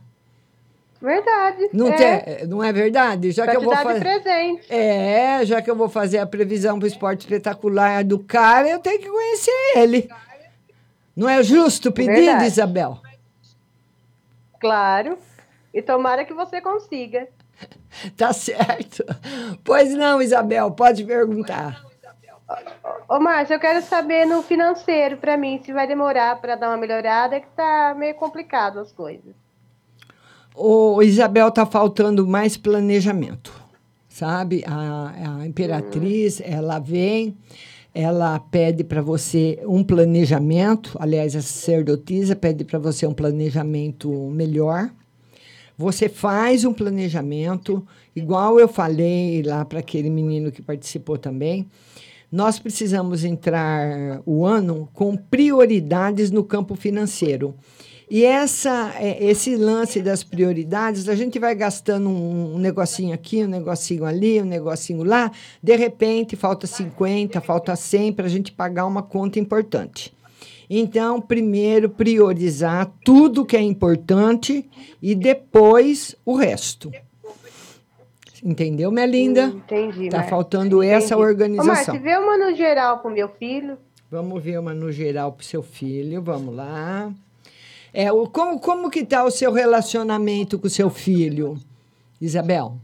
[1.01, 1.69] Verdade.
[1.73, 2.19] Não, é.
[2.19, 3.31] tem- não é verdade?
[3.31, 4.01] Já Pra que eu vou fazer.
[4.01, 4.67] presente.
[4.73, 8.99] É, já que eu vou fazer a previsão pro esporte espetacular do cara, eu tenho
[8.99, 10.09] que conhecer ele.
[11.15, 12.47] Não é justo o pedido, Verdade.
[12.47, 13.01] Isabel?
[14.61, 15.17] Claro.
[15.73, 17.29] E tomara que você consiga.
[18.17, 19.03] Tá certo.
[19.65, 21.83] Pois não, Isabel, pode perguntar.
[23.09, 26.77] Ô, Márcia, eu quero saber no financeiro pra mim, se vai demorar pra dar uma
[26.77, 29.35] melhorada, que tá meio complicado as coisas.
[30.55, 33.53] O Isabel tá faltando mais planejamento,
[34.09, 34.65] sabe?
[34.67, 37.37] A, a imperatriz, ela vem,
[37.95, 44.91] ela pede para você um planejamento, aliás, a sacerdotisa pede para você um planejamento melhor.
[45.77, 47.87] Você faz um planejamento,
[48.17, 51.69] igual eu falei lá para aquele menino que participou também.
[52.31, 57.55] Nós precisamos entrar o ano com prioridades no campo financeiro.
[58.11, 63.45] E essa, é, esse lance das prioridades, a gente vai gastando um, um negocinho aqui,
[63.45, 65.31] um negocinho ali, um negocinho lá,
[65.63, 70.13] de repente falta 50, falta 100 para a gente pagar uma conta importante.
[70.71, 74.69] Então, primeiro priorizar tudo que é importante
[75.01, 76.91] e depois o resto.
[78.45, 79.47] Entendeu, minha linda?
[79.47, 80.09] Hum, entendi.
[80.09, 81.23] Tá Márcia, faltando essa entendi.
[81.23, 81.75] Ô, organização.
[81.75, 83.77] Márcia, vê uma no geral pro meu filho.
[84.11, 87.13] Vamos ver uma no geral para o seu filho, vamos lá.
[87.93, 91.57] É, o, como, como que está o seu relacionamento com o seu filho,
[92.21, 92.77] Isabel?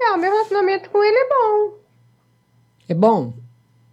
[0.00, 1.74] É, o meu relacionamento com ele é bom.
[2.88, 3.32] É bom?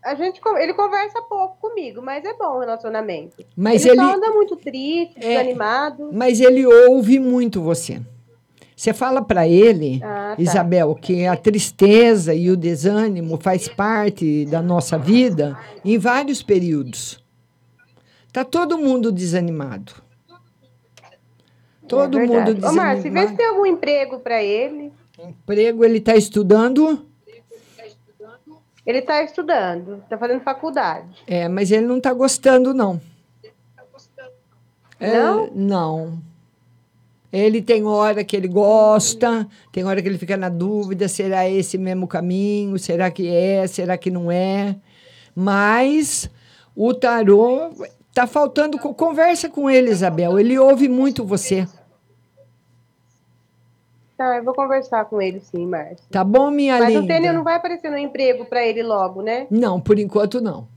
[0.04, 3.38] A gente, ele conversa pouco comigo, mas é bom o relacionamento.
[3.56, 5.38] Mas ele, ele- anda muito triste, É.
[5.38, 6.10] desanimado.
[6.14, 8.00] Mas ele ouve muito você.
[8.76, 10.42] Você fala para ele, Ah, tá.
[10.42, 17.24] Isabel, que a tristeza e o desânimo faz parte da nossa vida em vários períodos.
[18.34, 19.94] Tá todo mundo desanimado.
[21.88, 22.52] Todo É mundo verdade.
[22.52, 22.76] Ô, desanimado.
[22.76, 24.92] Márcia, vê se tem algum emprego pra ele.
[25.18, 27.06] Emprego, ele está estudando?
[28.86, 31.18] Ele tá estudando, tá fazendo faculdade.
[31.26, 33.00] É, mas ele não está gostando, não.
[35.00, 36.20] É, Não?
[37.36, 41.78] Ele tem hora que ele gosta, tem hora que ele fica na dúvida, será esse
[41.78, 42.78] mesmo caminho?
[42.80, 43.68] Será que é?
[43.68, 44.76] Será que não é?
[45.36, 46.30] Mas
[46.76, 47.72] o tarô
[48.14, 50.40] tá faltando co- conversa com ele, Isabel.
[50.40, 51.68] Ele ouve muito você.
[54.18, 55.98] Tá, eu vou conversar com ele sim, Márcia.
[56.10, 57.04] Tá bom, minha Mas linda?
[57.04, 59.46] o Tênis não vai aparecer no emprego pra ele logo, né?
[59.52, 60.68] Não, por enquanto não.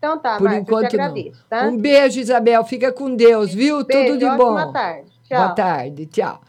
[0.00, 1.66] Então tá, Por Márcia, enquanto agradeço, tá?
[1.66, 2.64] Um beijo, Isabel.
[2.64, 3.84] Fica com Deus, viu?
[3.84, 4.72] Beijo, Tudo de bom.
[4.72, 5.10] tarde.
[5.28, 5.38] Tchau.
[5.38, 6.40] Boa tarde, tchau.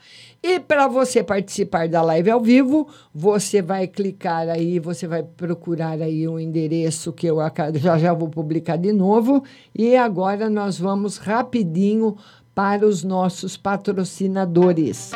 [0.42, 6.02] E para você participar da live ao vivo, você vai clicar aí, você vai procurar
[6.02, 7.38] aí o endereço que eu
[7.76, 9.44] já já vou publicar de novo.
[9.76, 12.16] E agora nós vamos rapidinho
[12.56, 15.12] para os nossos patrocinadores.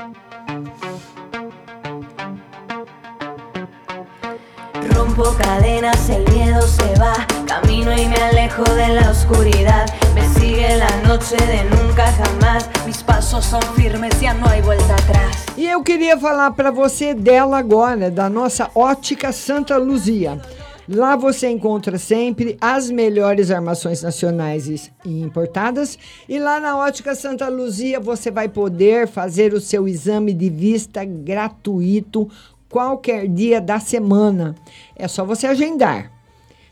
[5.18, 7.26] El miedo se va.
[7.47, 9.86] Camino y me alejo de la oscuridad.
[10.13, 12.70] Me sigue la noche de nunca jamás.
[12.86, 15.45] Mis pasos firmes, atrás.
[15.55, 20.41] E eu queria falar para você dela agora, da nossa Ótica Santa Luzia.
[20.88, 25.97] Lá você encontra sempre as melhores armações nacionais e importadas.
[26.28, 31.05] E lá na Ótica Santa Luzia você vai poder fazer o seu exame de vista
[31.05, 32.30] gratuito
[32.76, 34.53] qualquer dia da semana.
[34.97, 36.11] É só você agendar.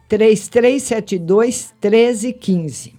[0.10, 2.94] 3372 1315.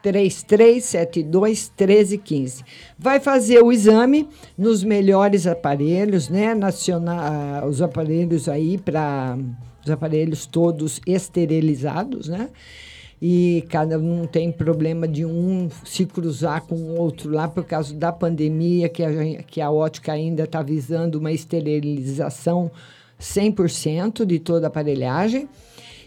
[0.00, 2.62] 3372 1315.
[2.96, 6.54] Vai fazer o exame nos melhores aparelhos, né?
[6.54, 9.36] Nacional, os aparelhos aí para
[9.84, 12.50] os aparelhos todos esterilizados, né?
[13.20, 17.94] E cada um tem problema de um se cruzar com o outro lá por causa
[17.94, 22.70] da pandemia, que a, que a ótica ainda está visando uma esterilização
[23.20, 25.48] 100% de toda a aparelhagem.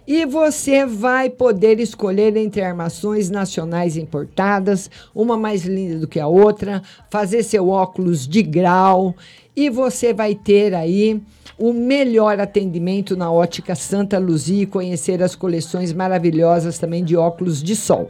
[0.08, 6.28] E você vai poder escolher entre armações nacionais importadas, uma mais linda do que a
[6.28, 6.82] outra,
[7.12, 9.16] fazer seu óculos de grau
[9.56, 11.22] e você vai ter aí
[11.60, 17.62] o melhor atendimento na ótica Santa Luzia e conhecer as coleções maravilhosas também de óculos
[17.62, 18.10] de sol.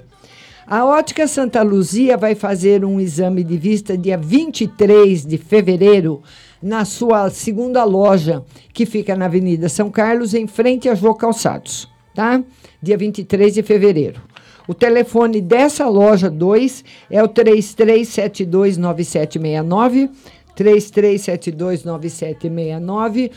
[0.68, 6.22] A Ótica Santa Luzia vai fazer um exame de vista dia 23 de fevereiro
[6.62, 11.89] na sua segunda loja, que fica na Avenida São Carlos, em frente a Jô Calçados,
[12.14, 12.43] tá?
[12.80, 14.22] Dia 23 de fevereiro.
[14.68, 20.12] O telefone dessa loja 2 é o 33729769,
[20.56, 23.32] 33729769,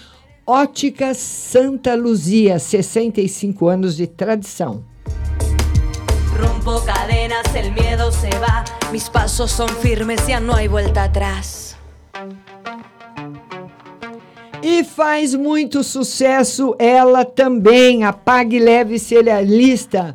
[0.46, 4.84] Ótica Santa Luzia, 65 anos de tradição.
[6.38, 8.64] Rompo cadenas, el miedo se va.
[8.90, 11.76] Mis pasos son firmes, ya no hay vuelta atrás.
[14.62, 20.14] E faz muito sucesso ela também, a Pague Leve Cerealista.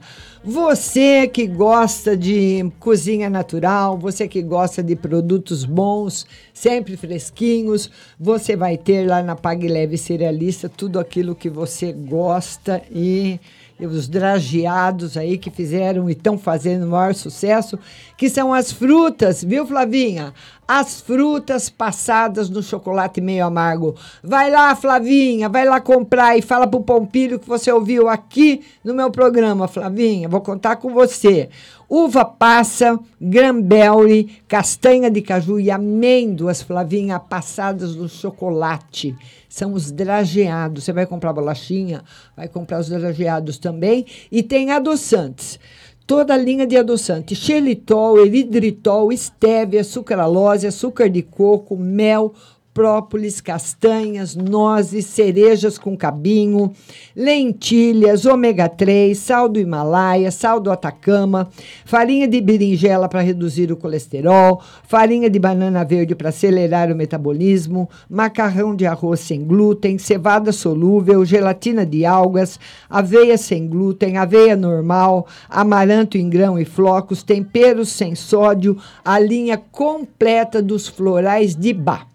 [0.49, 8.55] Você que gosta de cozinha natural, você que gosta de produtos bons, sempre fresquinhos, você
[8.55, 13.41] vai ter lá na Pague Leve Cerealista tudo aquilo que você gosta e
[13.85, 17.77] os drageados aí que fizeram e estão fazendo o maior sucesso,
[18.17, 20.33] que são as frutas, viu, Flavinha?
[20.67, 23.95] As frutas passadas no chocolate meio amargo.
[24.23, 28.93] Vai lá, Flavinha, vai lá comprar e fala pro Pompilho que você ouviu aqui no
[28.93, 30.27] meu programa, Flavinha.
[30.27, 31.49] Vou contar com você.
[31.89, 39.15] Uva passa, granberry, castanha de caju e amêndoas, Flavinha, passadas no chocolate.
[39.47, 40.83] São os drageados.
[40.83, 42.03] Você vai comprar bolachinha,
[42.35, 44.05] vai comprar os drageados também.
[44.29, 45.57] E tem adoçantes.
[46.05, 52.33] Toda a linha de adoçante: xilitol, eridritol, estévia, sucralose, açúcar de coco, mel,
[52.77, 56.71] própolis, castanhas, nozes, cerejas com cabinho,
[57.15, 61.49] lentilhas, ômega 3, sal do Himalaia, sal do Atacama,
[61.85, 67.89] farinha de berinjela para reduzir o colesterol, farinha de banana verde para acelerar o metabolismo,
[68.07, 75.25] macarrão de arroz sem glúten, cevada solúvel, gelatina de algas, aveia sem glúten, aveia normal,
[75.49, 82.05] amaranto em grão e flocos, temperos sem sódio, a linha completa dos florais de Bá.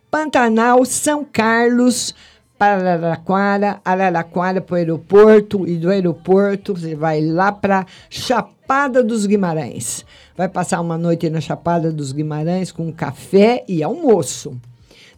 [0.10, 2.14] Pantanal, São Carlos,
[2.58, 9.26] para Araraquara, Araraquara para o aeroporto e do aeroporto você vai lá para Chapada dos
[9.26, 10.06] Guimarães.
[10.38, 14.58] Vai passar uma noite na Chapada dos Guimarães com café e almoço.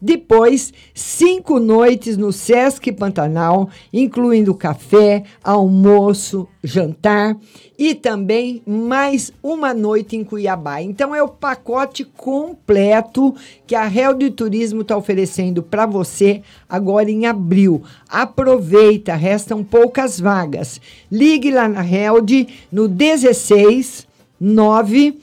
[0.00, 7.36] Depois, cinco noites no Sesc Pantanal, incluindo café, almoço, jantar
[7.78, 10.80] e também mais uma noite em Cuiabá.
[10.82, 13.34] Então é o pacote completo
[13.66, 17.82] que a Real de Turismo está oferecendo para você agora em abril.
[18.08, 20.80] Aproveita, restam poucas vagas.
[21.10, 24.06] Ligue lá na Held no 16
[24.40, 25.18] 9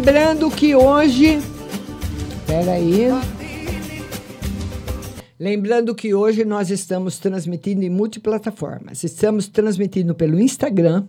[0.00, 1.40] Lembrando que hoje.
[2.46, 3.08] Peraí.
[5.38, 9.04] Lembrando que hoje nós estamos transmitindo em multiplataformas.
[9.04, 11.06] Estamos transmitindo pelo Instagram,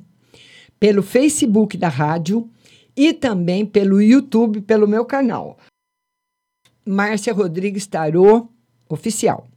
[0.77, 2.49] pelo Facebook da rádio
[2.93, 5.57] e também pelo YouTube, pelo meu canal.
[6.85, 8.49] Márcia Rodrigues Tarô
[8.89, 9.47] Oficial.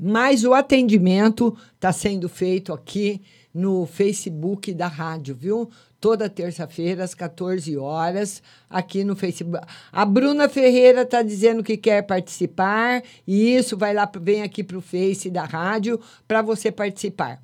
[0.00, 3.20] Mas o atendimento está sendo feito aqui
[3.52, 5.68] no Facebook da rádio, viu?
[6.04, 9.66] Toda terça-feira, às 14 horas, aqui no Facebook.
[9.90, 14.76] A Bruna Ferreira está dizendo que quer participar, e isso vai lá, vem aqui para
[14.76, 15.98] o Face da rádio
[16.28, 17.40] para você participar.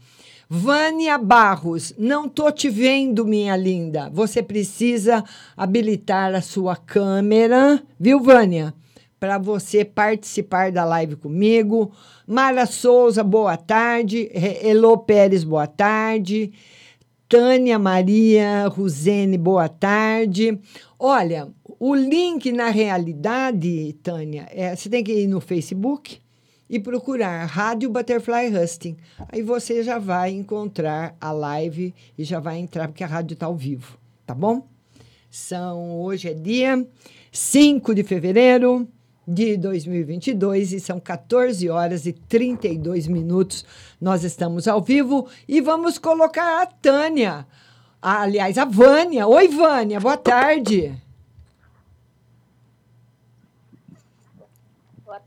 [0.47, 4.11] Vânia Barros, não tô te vendo, minha linda.
[4.13, 5.25] Você precisa
[5.57, 8.75] habilitar a sua câmera, viu, Vânia?
[9.19, 11.93] Para você participar da live comigo.
[12.27, 14.31] Mara Souza, boa tarde.
[14.63, 16.53] Elô Pérez, boa tarde.
[17.31, 20.59] Tânia Maria Ruzene, boa tarde.
[20.99, 21.47] Olha,
[21.79, 26.19] o link na realidade, Tânia, é, você tem que ir no Facebook
[26.69, 28.97] e procurar Rádio Butterfly Husting.
[29.29, 33.47] Aí você já vai encontrar a live e já vai entrar, porque a rádio está
[33.47, 34.67] ao vivo, tá bom?
[35.31, 36.85] São, hoje é dia
[37.31, 38.89] 5 de fevereiro
[39.33, 43.65] de 2022 e são 14 horas e 32 minutos.
[44.01, 47.47] Nós estamos ao vivo e vamos colocar a Tânia,
[48.03, 49.29] a- aliás, a Vânia.
[49.29, 51.01] Oi, Vânia, boa tarde.
[55.05, 55.21] Boa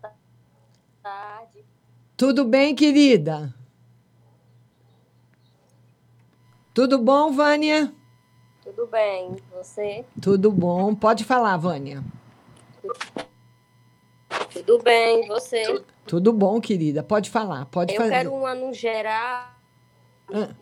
[1.01, 1.63] tarde.
[2.17, 3.53] Tudo bem, querida?
[6.73, 7.93] Tudo bom, Vânia?
[8.63, 9.37] Tudo bem?
[9.51, 10.03] Você?
[10.21, 10.93] Tudo bom.
[10.93, 12.03] Pode falar, Vânia.
[12.81, 12.93] Tudo
[14.83, 15.27] bem?
[15.27, 15.81] Você?
[16.05, 17.01] Tudo bom, querida.
[17.03, 18.11] Pode falar, pode Eu fazer.
[18.11, 19.53] quero uma no geral.
[20.33, 20.53] Ah,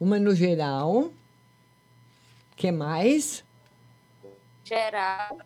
[0.00, 1.10] Uma no geral.
[2.56, 3.44] que mais?
[4.64, 5.38] Geral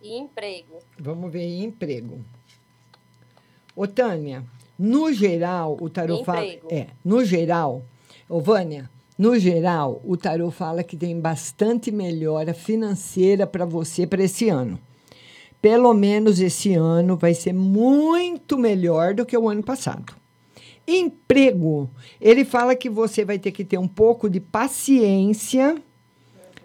[0.00, 0.78] e emprego.
[0.98, 2.24] Vamos ver emprego.
[3.74, 4.44] Ô, Tânia,
[4.78, 6.44] no geral, o tarô fala.
[6.44, 6.68] Emprego.
[6.70, 7.82] É, no geral,
[8.28, 14.22] ô, Vânia, no geral, o tarô fala que tem bastante melhora financeira para você para
[14.22, 14.78] esse ano.
[15.62, 20.12] Pelo menos esse ano vai ser muito melhor do que o ano passado.
[20.86, 21.88] Emprego,
[22.20, 25.80] ele fala que você vai ter que ter um pouco de paciência,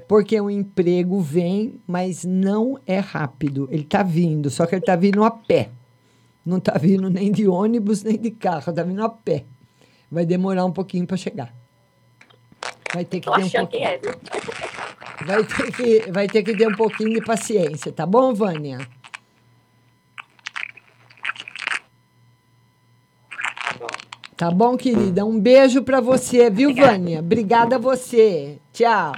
[0.08, 3.70] porque o emprego vem, mas não é rápido.
[3.72, 5.70] Ele está vindo, só que ele está vindo a pé.
[6.44, 9.46] Não está vindo nem de ônibus, nem de carro, está vindo a pé.
[10.10, 11.54] Vai demorar um pouquinho para chegar.
[12.92, 13.88] Vai ter que Tô ter um pouquinho.
[15.26, 18.80] Vai ter, que, vai ter que ter um pouquinho de paciência, tá bom, Vânia?
[24.36, 25.26] Tá bom, querida?
[25.26, 27.20] Um beijo pra você, viu, Vânia?
[27.20, 28.60] Obrigada a você.
[28.72, 29.14] Tchau.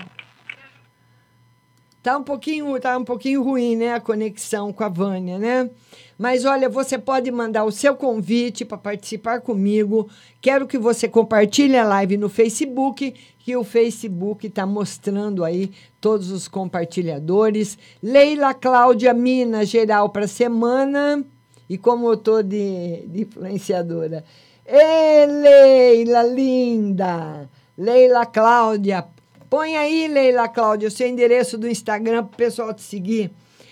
[2.02, 5.70] Tá um pouquinho, tá um pouquinho ruim, né, a conexão com a Vânia, né?
[6.18, 10.10] Mas olha, você pode mandar o seu convite para participar comigo.
[10.42, 16.32] Quero que você compartilhe a live no Facebook, que o Facebook está mostrando aí todos
[16.32, 17.78] os compartilhadores.
[18.02, 21.24] Leila Cláudia Mina, geral para semana.
[21.70, 24.24] E como eu tô de, de influenciadora.
[24.66, 27.50] Ê, Leila, linda!
[27.78, 29.06] Leila Cláudia.
[29.50, 33.32] Põe aí, Leila Cláudia, o seu endereço do Instagram para o pessoal te seguir.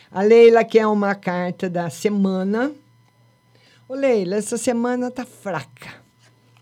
[0.09, 2.71] A Leila quer uma carta da semana.
[3.87, 5.93] Ô, Leila, essa semana tá fraca.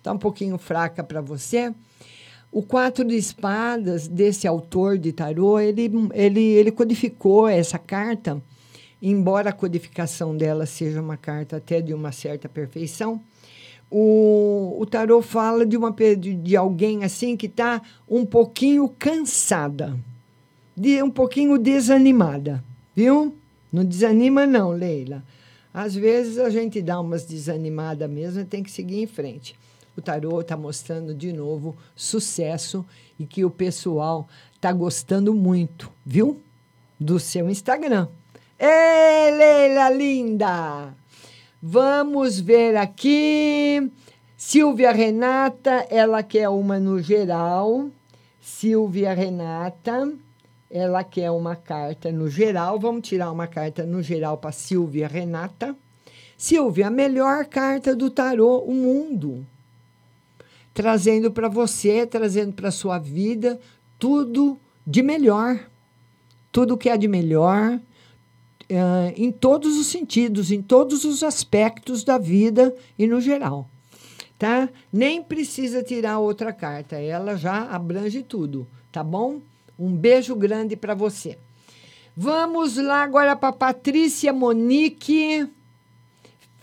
[0.04, 1.74] Tá um pouquinho fraca para você.
[2.52, 8.42] O quatro de espadas desse autor de tarô, ele, ele, ele codificou essa carta,
[9.02, 13.22] embora a codificação dela seja uma carta até de uma certa perfeição,
[13.90, 19.98] o, o tarô fala de, uma, de, de alguém assim que está um pouquinho cansada,
[20.76, 22.64] de um pouquinho desanimada,
[22.95, 23.36] viu?
[23.72, 25.24] Não desanima não, Leila.
[25.74, 29.56] Às vezes a gente dá umas desanimadas mesmo e tem que seguir em frente.
[29.98, 32.86] O tarô está mostrando de novo sucesso
[33.20, 36.41] e que o pessoal está gostando muito, viu?
[36.99, 38.07] Do seu Instagram.
[38.57, 40.94] Ei, Leila linda!
[41.68, 43.92] Vamos ver aqui.
[44.38, 47.90] Silvia Renata, ela quer uma no geral.
[48.40, 50.14] Silvia Renata,
[50.70, 52.80] ela quer uma carta no geral.
[52.80, 55.76] Vamos tirar uma carta no geral para Silvia Renata.
[56.38, 59.44] Silvia, a melhor carta do tarô, o mundo.
[60.72, 63.60] Trazendo para você, trazendo para sua vida
[63.98, 64.56] tudo
[64.86, 65.60] de melhor.
[66.52, 67.80] Tudo que é de melhor,
[68.70, 73.70] eh, em todos os sentidos, em todos os aspectos da vida e no geral.
[74.38, 74.70] Tá?
[74.92, 79.40] Nem precisa tirar outra carta, ela já abrange tudo, tá bom?
[79.78, 81.38] Um beijo grande para você.
[82.16, 85.48] Vamos lá agora para Patrícia Monique.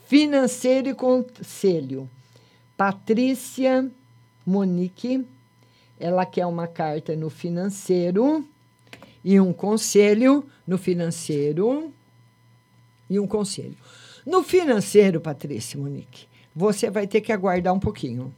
[0.06, 2.08] Financeiro e conselho.
[2.76, 3.90] Patrícia
[4.44, 5.24] Monique,
[5.98, 8.46] ela quer uma carta no financeiro
[9.24, 11.92] e um conselho no financeiro
[13.08, 13.76] e um conselho.
[14.24, 18.32] No financeiro, Patrícia Monique, você vai ter que aguardar um pouquinho.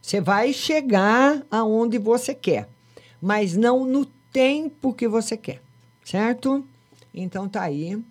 [0.00, 2.68] Você vai chegar aonde você quer,
[3.20, 5.62] mas não no tempo que você quer,
[6.04, 6.64] certo?
[7.14, 8.02] Então tá aí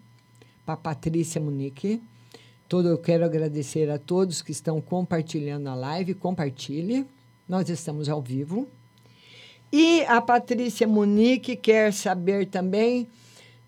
[0.66, 2.02] para Patrícia Monique.
[2.70, 7.06] Todo eu quero agradecer a todos que estão compartilhando a live, compartilhe.
[7.48, 8.68] Nós estamos ao vivo.
[9.72, 13.08] E a Patrícia Monique quer saber também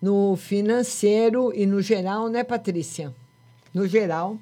[0.02, 3.14] no financeiro e no geral, né, Patrícia?
[3.72, 4.38] No geral.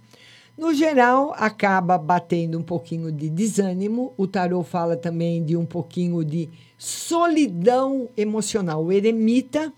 [0.58, 4.12] No geral, acaba batendo um pouquinho de desânimo.
[4.16, 8.84] O tarô fala também de um pouquinho de solidão emocional.
[8.84, 9.72] O eremita,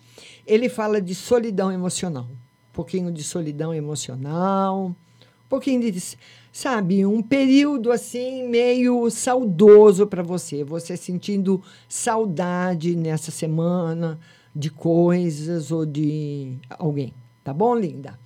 [0.47, 2.25] ele fala de solidão emocional.
[2.25, 6.17] Um pouquinho de solidão emocional, um pouquinho de,
[6.55, 10.63] sabe, um período assim meio saudoso para você.
[10.63, 14.21] Você sentindo saudade nessa semana
[14.55, 17.13] de coisas ou de alguém.
[17.43, 18.21] Tá bom, linda?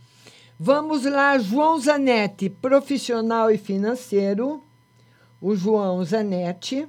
[0.61, 4.63] Vamos lá, João Zanetti, profissional e financeiro.
[5.41, 6.87] O João Zanetti.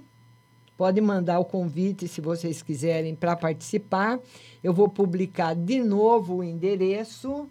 [0.76, 4.20] Pode mandar o convite se vocês quiserem para participar.
[4.62, 7.50] Eu vou publicar de novo o endereço.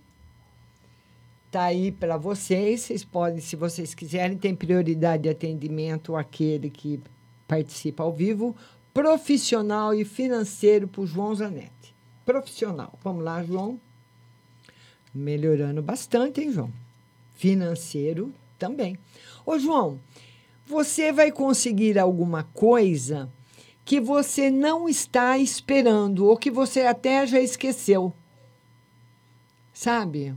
[1.50, 2.82] Tá aí para vocês.
[2.82, 7.00] Vocês podem, se vocês quiserem, tem prioridade de atendimento aquele que
[7.46, 8.54] participa ao vivo.
[8.92, 11.94] Profissional e financeiro para o João Zanetti.
[12.24, 12.98] Profissional.
[13.02, 13.80] Vamos lá, João.
[15.14, 16.72] Melhorando bastante, hein, João?
[17.34, 18.98] Financeiro também.
[19.46, 19.98] Ô, João,
[20.66, 23.32] você vai conseguir alguma coisa
[23.84, 28.12] que você não está esperando ou que você até já esqueceu.
[29.72, 30.34] Sabe?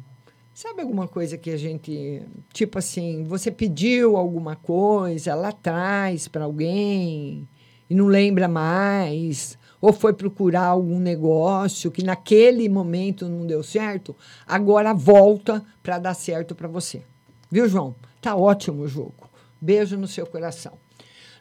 [0.53, 2.22] Sabe alguma coisa que a gente,
[2.52, 7.48] tipo assim, você pediu alguma coisa lá atrás para alguém
[7.90, 14.15] e não lembra mais, ou foi procurar algum negócio que naquele momento não deu certo,
[14.45, 17.02] agora volta para dar certo para você.
[17.49, 17.95] Viu, João?
[18.22, 19.30] Tá ótimo o jogo.
[19.60, 20.73] Beijo no seu coração.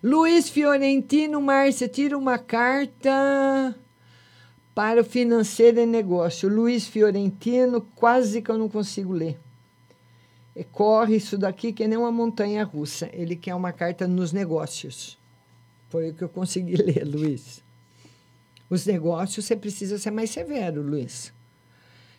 [0.03, 3.74] Luiz Fiorentino, Márcia, tira uma carta
[4.75, 6.49] para o financeiro e negócio.
[6.49, 9.39] Luiz Fiorentino, quase que eu não consigo ler.
[10.55, 13.09] E corre isso daqui que nem uma montanha russa.
[13.13, 15.19] Ele quer uma carta nos negócios.
[15.89, 17.63] Foi o que eu consegui ler, Luiz.
[18.69, 21.33] Os negócios você precisa ser mais severo, Luiz.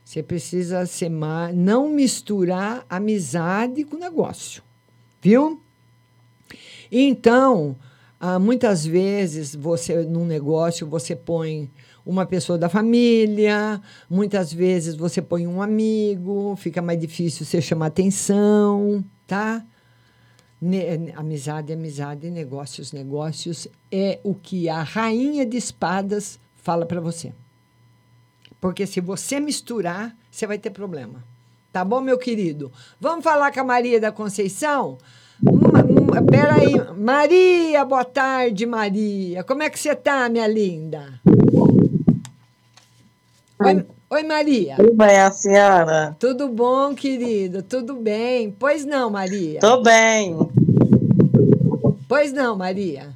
[0.03, 4.61] Você precisa ser mais, não misturar amizade com negócio.
[5.22, 5.61] Viu?
[6.91, 7.78] Então,
[8.19, 11.72] ah, muitas vezes você num negócio você põe
[12.06, 17.88] uma pessoa da família, muitas vezes você põe um amigo, fica mais difícil você chamar
[17.88, 19.64] atenção, tá?
[20.61, 27.34] Ne amizade, amizade, negócios, negócios é o que a rainha de espadas fala para você.
[28.60, 31.23] Porque se você misturar, você vai ter problema.
[31.72, 32.72] Tá bom, meu querido?
[32.99, 34.98] Vamos falar com a Maria da Conceição?
[36.30, 39.44] Peraí, Maria, boa tarde, Maria.
[39.44, 41.19] Como é que você tá, minha linda?
[43.63, 44.75] Oi, oi, Maria.
[44.75, 46.15] Tudo bem, a senhora?
[46.19, 47.61] Tudo bom, querido?
[47.61, 48.55] Tudo bem.
[48.57, 49.59] Pois não, Maria?
[49.59, 50.35] Tô bem.
[52.07, 53.09] Pois não, Maria?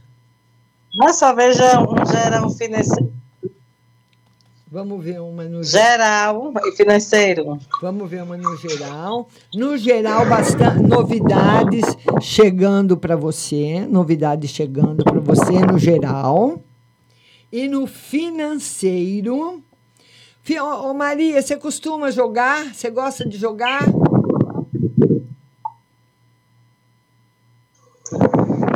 [0.95, 3.11] Mas só veja um geral financeiro.
[4.71, 7.57] Vamos ver uma no geral e financeiro.
[7.81, 9.27] Vamos ver uma no geral.
[9.53, 11.85] No geral, bastante novidades
[12.21, 16.61] chegando para você, novidades chegando para você no geral.
[17.51, 19.63] E no financeiro,
[20.61, 22.73] Ô, Maria, você costuma jogar?
[22.73, 23.83] Você gosta de jogar?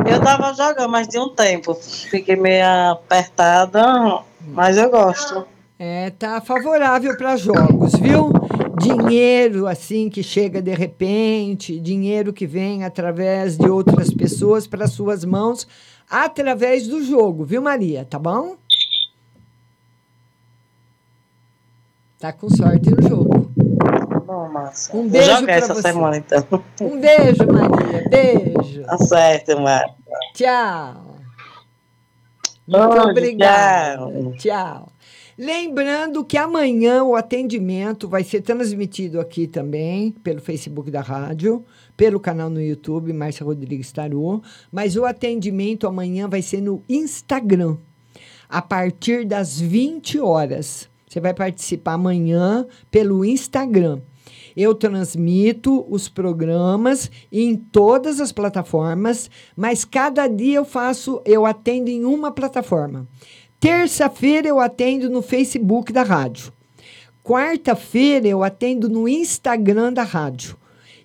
[0.10, 1.76] Eu tava jogando, mas de um tempo.
[1.76, 5.46] Fiquei meio apertada, mas eu gosto.
[5.78, 8.32] É, tá favorável para jogos, viu?
[8.82, 15.24] Dinheiro assim que chega de repente, dinheiro que vem através de outras pessoas para suas
[15.24, 15.68] mãos
[16.10, 18.04] através do jogo, viu, Maria?
[18.04, 18.58] Tá bom?
[22.20, 23.50] Tá com sorte no jogo.
[24.28, 24.94] Bom, Márcia.
[24.94, 25.82] Um beijo Joga essa você.
[25.84, 26.64] semana, então.
[26.82, 28.10] Um beijo, Maria.
[28.10, 28.84] Beijo.
[28.84, 29.96] Tá certo, Márcia.
[30.34, 31.16] Tchau.
[32.68, 33.98] Muito Bom, obrigada.
[33.98, 34.34] tchau.
[34.38, 34.92] Tchau.
[35.38, 41.64] Lembrando que amanhã o atendimento vai ser transmitido aqui também, pelo Facebook da rádio,
[41.96, 47.78] pelo canal no YouTube, Márcia Rodrigues Tarô, mas o atendimento amanhã vai ser no Instagram,
[48.50, 50.89] a partir das 20 horas.
[51.10, 54.00] Você vai participar amanhã pelo Instagram.
[54.56, 61.90] Eu transmito os programas em todas as plataformas, mas cada dia eu faço, eu atendo
[61.90, 63.08] em uma plataforma.
[63.60, 66.54] Terça-feira eu atendo no Facebook da rádio.
[67.24, 70.58] Quarta-feira eu atendo no Instagram da rádio.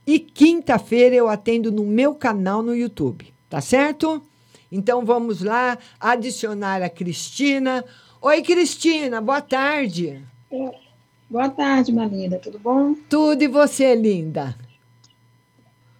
[0.06, 3.32] E quinta-feira eu atendo no meu canal no YouTube.
[3.48, 4.22] Tá certo?
[4.70, 7.84] Então vamos lá adicionar a Cristina.
[8.26, 10.18] Oi, Cristina, boa tarde.
[11.28, 12.38] Boa tarde, Malinda.
[12.38, 12.94] Tudo bom?
[13.10, 14.56] Tudo e você, linda?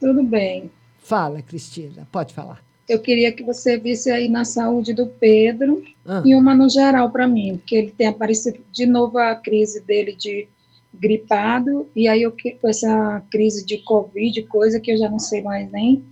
[0.01, 0.71] Tudo bem.
[1.01, 2.65] Fala, Cristina, pode falar.
[2.89, 6.23] Eu queria que você visse aí na saúde do Pedro Ah.
[6.25, 10.15] e uma no geral para mim, porque ele tem aparecido de novo a crise dele
[10.17, 10.49] de
[10.95, 15.19] gripado, e aí eu que- com essa crise de Covid, coisa que eu já não
[15.19, 16.03] sei mais nem.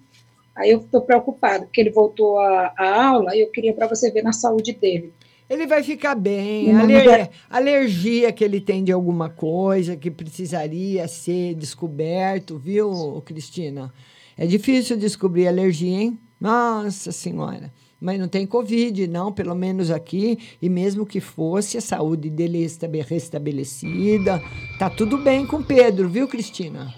[0.54, 4.22] Aí eu estou preocupado, porque ele voltou à aula e eu queria para você ver
[4.22, 5.14] na saúde dele.
[5.52, 6.74] Ele vai ficar bem.
[6.74, 13.92] Aler- Alergia que ele tem de alguma coisa que precisaria ser descoberto, viu, Cristina?
[14.36, 16.18] É difícil descobrir alergia, hein?
[16.40, 17.72] Nossa Senhora.
[18.00, 20.38] Mas não tem Covid, não, pelo menos aqui.
[20.60, 24.42] E mesmo que fosse, a saúde dele é estabe- restabelecida.
[24.78, 26.92] Tá tudo bem com o Pedro, viu, Cristina?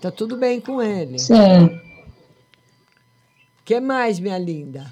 [0.00, 1.18] Tá tudo bem com ele.
[1.18, 1.34] Sim.
[3.60, 4.90] O que mais, minha linda?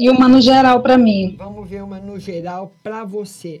[0.00, 1.36] E uma no geral para mim.
[1.36, 3.60] Vamos ver uma no geral para você.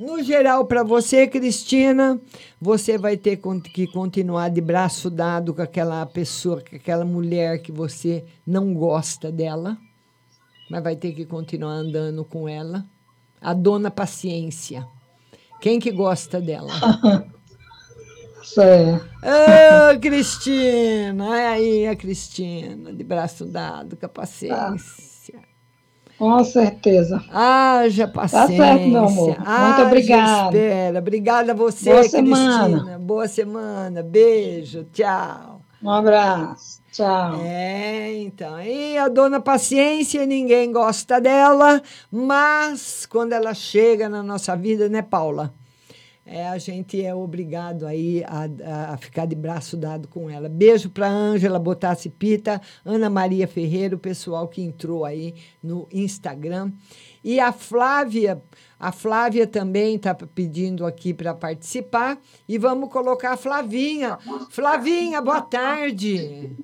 [0.00, 2.20] No geral, para você, Cristina,
[2.60, 3.40] você vai ter
[3.72, 9.30] que continuar de braço dado com aquela pessoa, com aquela mulher que você não gosta
[9.30, 9.78] dela,
[10.68, 12.84] mas vai ter que continuar andando com ela.
[13.40, 14.84] A dona paciência.
[15.60, 16.72] Quem que gosta dela?
[18.42, 19.06] Certo.
[19.22, 21.28] Ô, Cristina!
[21.28, 25.15] Olha aí a Cristina, de braço dado, com a paciência.
[26.18, 27.22] Com certeza.
[27.30, 28.48] Haja paciência.
[28.48, 29.36] Tá certo, meu amor.
[29.36, 30.56] Muito haja obrigada.
[30.56, 30.98] Espera.
[30.98, 32.36] Obrigada a você, Boa Cristina.
[32.36, 32.98] semana.
[32.98, 34.02] Boa semana.
[34.02, 34.86] Beijo.
[34.92, 35.60] Tchau.
[35.82, 36.80] Um abraço.
[36.90, 37.40] Tchau.
[37.44, 38.58] É, então.
[38.62, 45.02] E a dona Paciência, ninguém gosta dela, mas quando ela chega na nossa vida, né,
[45.02, 45.52] Paula?
[46.28, 50.48] É, a gente é obrigado aí a, a ficar de braço dado com ela.
[50.48, 56.72] Beijo para Ângela Botassi Pita, Ana Maria Ferreira, o pessoal que entrou aí no Instagram.
[57.22, 58.42] E a Flávia,
[58.78, 62.18] a Flávia também está pedindo aqui para participar.
[62.48, 64.18] E vamos colocar a Flavinha.
[64.50, 66.56] Flavinha, boa tarde.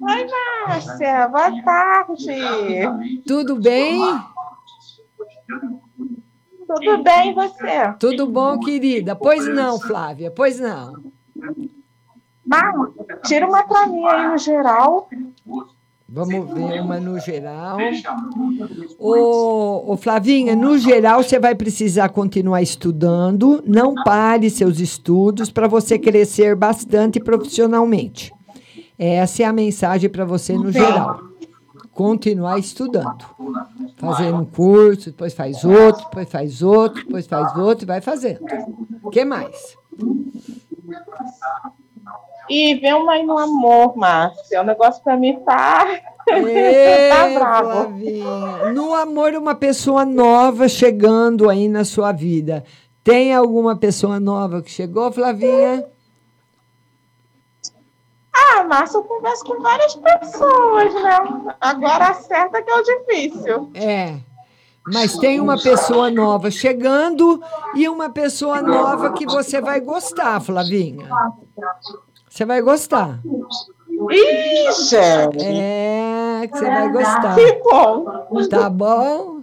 [0.00, 0.26] Oi,
[0.68, 3.22] Márcia, boa tarde.
[3.26, 3.98] Tudo bem?
[5.48, 5.82] Tudo bem,
[6.80, 7.92] e você?
[7.98, 9.14] Tudo bom, querida?
[9.14, 11.02] Pois não, Flávia, pois não.
[12.44, 12.72] Mar,
[13.24, 15.08] tira uma pra mim aí no geral.
[16.14, 17.78] Vamos ver uma no geral.
[18.98, 23.62] Ô, ô, Flavinha, no geral, você vai precisar continuar estudando.
[23.66, 28.30] Não pare seus estudos para você crescer bastante profissionalmente.
[28.98, 31.18] Essa é a mensagem para você no geral.
[31.92, 33.24] Continuar estudando.
[34.02, 38.40] Fazendo um curso, depois faz outro, depois faz outro, depois faz outro e vai fazendo.
[39.00, 39.76] O que mais?
[42.50, 44.60] E vem uma aí no amor, Márcia.
[44.60, 45.86] O negócio pra mim tá.
[46.28, 47.94] Ê, tá bravo.
[48.74, 52.64] No amor, uma pessoa nova chegando aí na sua vida.
[53.04, 55.84] Tem alguma pessoa nova que chegou, Flavinha?
[58.42, 61.54] Ah, Márcia, eu converso com várias pessoas, né?
[61.60, 63.70] Agora acerta que é o difícil.
[63.74, 64.18] É.
[64.86, 67.40] Mas tem uma pessoa nova chegando
[67.74, 71.08] e uma pessoa nova que você vai gostar, Flavinha.
[72.28, 73.20] Você vai gostar.
[74.10, 75.44] Ih, gente.
[75.44, 77.34] É, que você vai gostar.
[77.36, 78.04] Que bom.
[78.50, 79.42] Tá bom?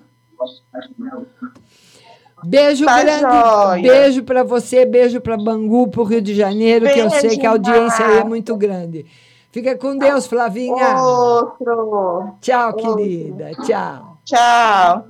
[2.43, 3.21] Beijo Tá grande.
[3.21, 3.81] joia.
[3.81, 7.45] Beijo para você, beijo para Bangu, pro Rio de Janeiro, que eu sei Beijo, que
[7.45, 9.05] a audiência aí é muito grande.
[9.51, 11.01] Fica com Deus, Flavinha.
[11.01, 12.33] Outro.
[12.41, 13.51] Tchau, querida.
[13.65, 14.17] Tchau.
[14.23, 15.05] Tchau.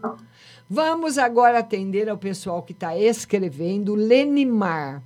[0.69, 3.95] Vamos agora atender ao pessoal que está escrevendo.
[3.95, 5.01] Lenimar.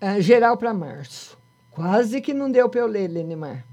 [0.00, 1.36] Ah, geral para março.
[1.70, 3.64] Quase que não deu para eu ler, Lenimar.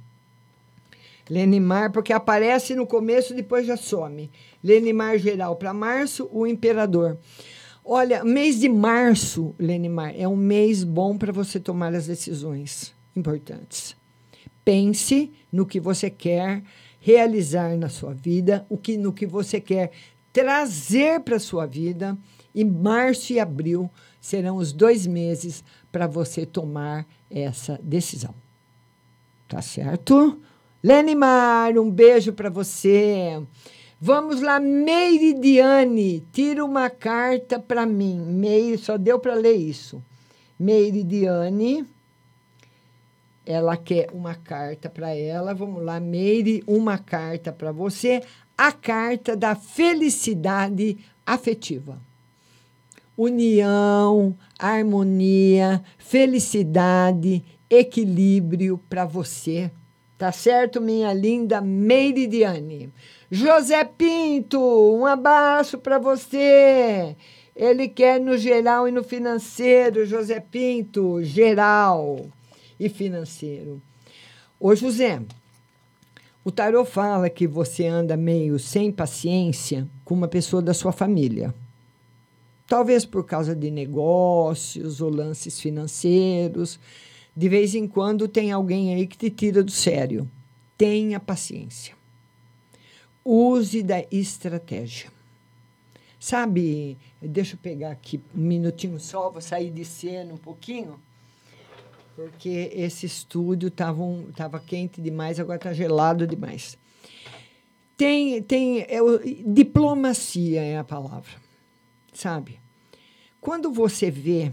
[1.29, 4.31] Lenimar, porque aparece no começo, depois já some.
[4.63, 7.17] Lenimar geral para março, o imperador.
[7.83, 13.95] Olha, mês de março, Lenimar, é um mês bom para você tomar as decisões importantes.
[14.63, 16.61] Pense no que você quer
[16.99, 19.91] realizar na sua vida, o que no que você quer
[20.33, 22.17] trazer para a sua vida.
[22.53, 23.89] E março e abril
[24.19, 28.35] serão os dois meses para você tomar essa decisão.
[29.47, 30.41] Tá certo?
[30.87, 33.43] Lenimar, um beijo para você.
[33.99, 38.17] Vamos lá, Meiridiane, tira uma carta para mim.
[38.17, 40.01] Meire, só deu para ler isso.
[40.57, 41.85] Meiridiane,
[43.45, 45.53] ela quer uma carta para ela.
[45.53, 48.23] Vamos lá, Meire, uma carta para você.
[48.57, 51.99] A carta da felicidade afetiva.
[53.17, 59.69] União, harmonia, felicidade, equilíbrio para você.
[60.17, 62.91] Tá certo, minha linda Meiridiane?
[63.29, 67.15] José Pinto, um abraço para você.
[67.55, 72.25] Ele quer no geral e no financeiro, José Pinto, geral
[72.79, 73.79] e financeiro.
[74.59, 75.21] Ô, José,
[76.43, 81.53] o tarô fala que você anda meio sem paciência com uma pessoa da sua família.
[82.65, 86.79] Talvez por causa de negócios ou lances financeiros.
[87.37, 90.27] De vez em quando tem alguém aí que te tira do sério.
[90.75, 91.93] Tenha paciência.
[93.23, 95.11] Use da estratégia.
[96.19, 100.99] Sabe, deixa eu pegar aqui um minutinho só, vou sair de cena um pouquinho,
[102.15, 106.75] porque esse estúdio estava um, tava quente demais, agora está gelado demais.
[107.95, 108.97] Tem, tem é,
[109.45, 111.33] diplomacia é a palavra,
[112.11, 112.59] sabe?
[113.39, 114.51] Quando você vê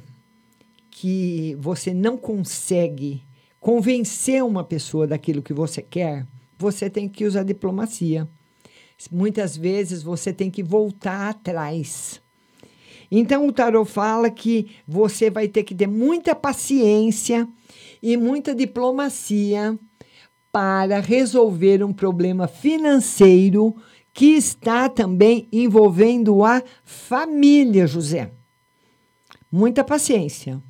[0.96, 3.24] que você não consegue
[3.58, 6.24] convencer uma pessoa daquilo que você quer,
[6.56, 8.28] você tem que usar diplomacia.
[9.10, 12.22] Muitas vezes você tem que voltar atrás.
[13.10, 17.48] Então o tarot fala que você vai ter que ter muita paciência
[18.00, 19.76] e muita diplomacia
[20.52, 23.74] para resolver um problema financeiro
[24.12, 28.30] que está também envolvendo a família, José.
[29.50, 30.62] Muita paciência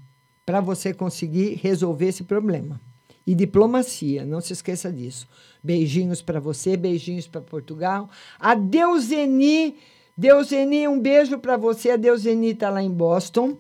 [0.45, 2.81] para você conseguir resolver esse problema.
[3.27, 5.27] E diplomacia, não se esqueça disso.
[5.63, 8.11] Beijinhos para você, beijinhos para Portugal.
[8.39, 9.77] A Deuseni,
[10.17, 11.93] Deuseni, um beijo para você.
[11.93, 13.57] A Deuseni está lá em Boston.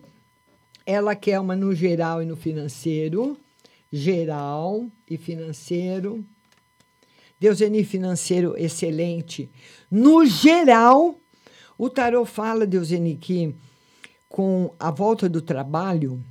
[0.84, 3.38] Ela quer uma no geral e no financeiro.
[3.90, 6.22] Geral e financeiro.
[7.40, 9.50] Deuseni financeiro excelente.
[9.90, 11.18] No geral,
[11.78, 13.54] o tarot fala, Deuseni, que
[14.28, 16.22] com a volta do trabalho,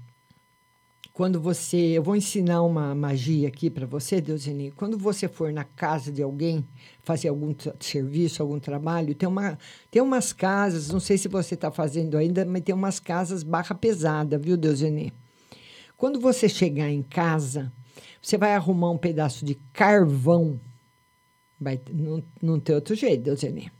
[1.13, 1.77] quando você.
[1.77, 4.71] Eu vou ensinar uma magia aqui para você, Deuseni.
[4.71, 6.67] Quando você for na casa de alguém
[7.03, 9.57] fazer algum serviço, algum trabalho, tem, uma,
[9.91, 13.75] tem umas casas, não sei se você está fazendo ainda, mas tem umas casas barra
[13.75, 15.13] pesada, viu, Deuseni?
[15.95, 17.71] Quando você chegar em casa,
[18.21, 20.59] você vai arrumar um pedaço de carvão.
[21.61, 23.71] Vai, não, não tem outro jeito, Deuseni.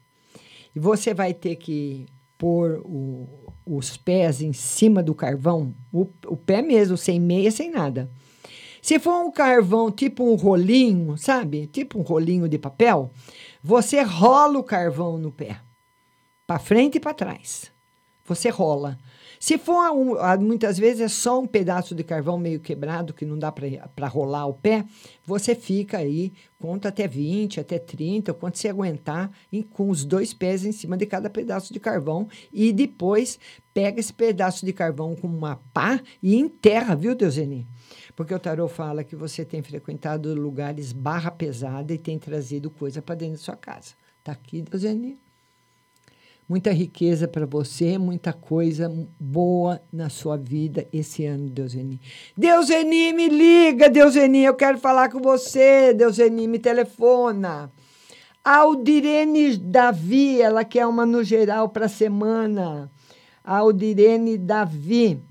[0.76, 2.06] E você vai ter que
[2.38, 7.72] pôr o- os pés em cima do carvão, o, o pé mesmo, sem meia, sem
[7.72, 8.10] nada.
[8.82, 11.68] Se for um carvão tipo um rolinho, sabe?
[11.68, 13.12] Tipo um rolinho de papel,
[13.62, 15.62] você rola o carvão no pé,
[16.46, 17.72] para frente e para trás.
[18.26, 18.98] Você rola.
[19.44, 23.38] Se for um- muitas vezes é só um pedaço de carvão meio quebrado que não
[23.38, 24.86] dá para rolar o pé,
[25.26, 30.34] você fica aí, conta até 20, até 30, quanto você aguentar, em- com os dois
[30.34, 33.38] pés em cima de cada pedaço de carvão e depois
[33.74, 37.68] pega esse pedaço de carvão com uma pá e enterra, viu, Deuseni?
[38.16, 43.02] Porque o tarô fala que você tem frequentado lugares barra pesada e tem trazido coisa
[43.02, 43.94] para dentro da sua casa.
[44.24, 45.20] Tá aqui, Deuseni?
[46.48, 52.02] Muita riqueza para você, muita coisa boa na sua vida esse ano, Deuseni.
[52.36, 57.72] Deuseni, me liga, Deuseni, eu quero falar com você, Deuseni, me telefona.
[58.44, 62.92] Aldirene Davi, ela quer uma no geral para a semana.
[63.42, 65.24] Aldirene Davi.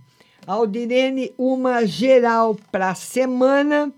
[0.47, 3.93] Aldirene, uma geral para a semana.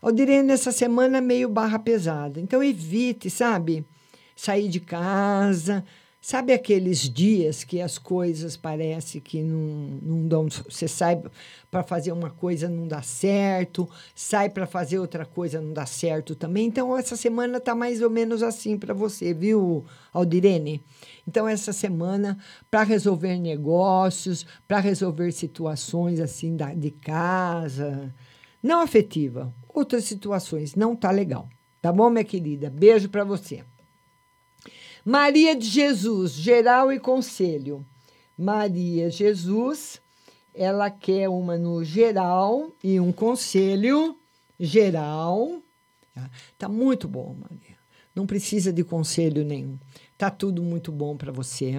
[0.00, 2.40] Aldirene, essa semana é meio barra pesada.
[2.40, 3.84] Então evite, sabe?
[4.34, 5.84] Sair de casa.
[6.26, 10.48] Sabe aqueles dias que as coisas parece que não, não dão.
[10.48, 11.22] Você sai
[11.70, 16.34] para fazer uma coisa, não dá certo, sai para fazer outra coisa, não dá certo
[16.34, 16.64] também.
[16.64, 19.84] Então, essa semana está mais ou menos assim para você, viu,
[20.14, 20.82] Aldirene?
[21.28, 22.38] Então, essa semana,
[22.70, 28.14] para resolver negócios, para resolver situações assim da, de casa,
[28.62, 31.50] não afetiva, outras situações, não tá legal.
[31.82, 32.70] Tá bom, minha querida?
[32.70, 33.62] Beijo para você.
[35.04, 37.84] Maria de Jesus, geral e conselho.
[38.36, 40.00] Maria Jesus,
[40.54, 44.16] ela quer uma no geral e um conselho
[44.58, 45.60] geral.
[46.14, 47.76] Tá, Tá muito bom, Maria.
[48.14, 49.78] Não precisa de conselho nenhum.
[50.16, 51.74] Tá tudo muito bom para você.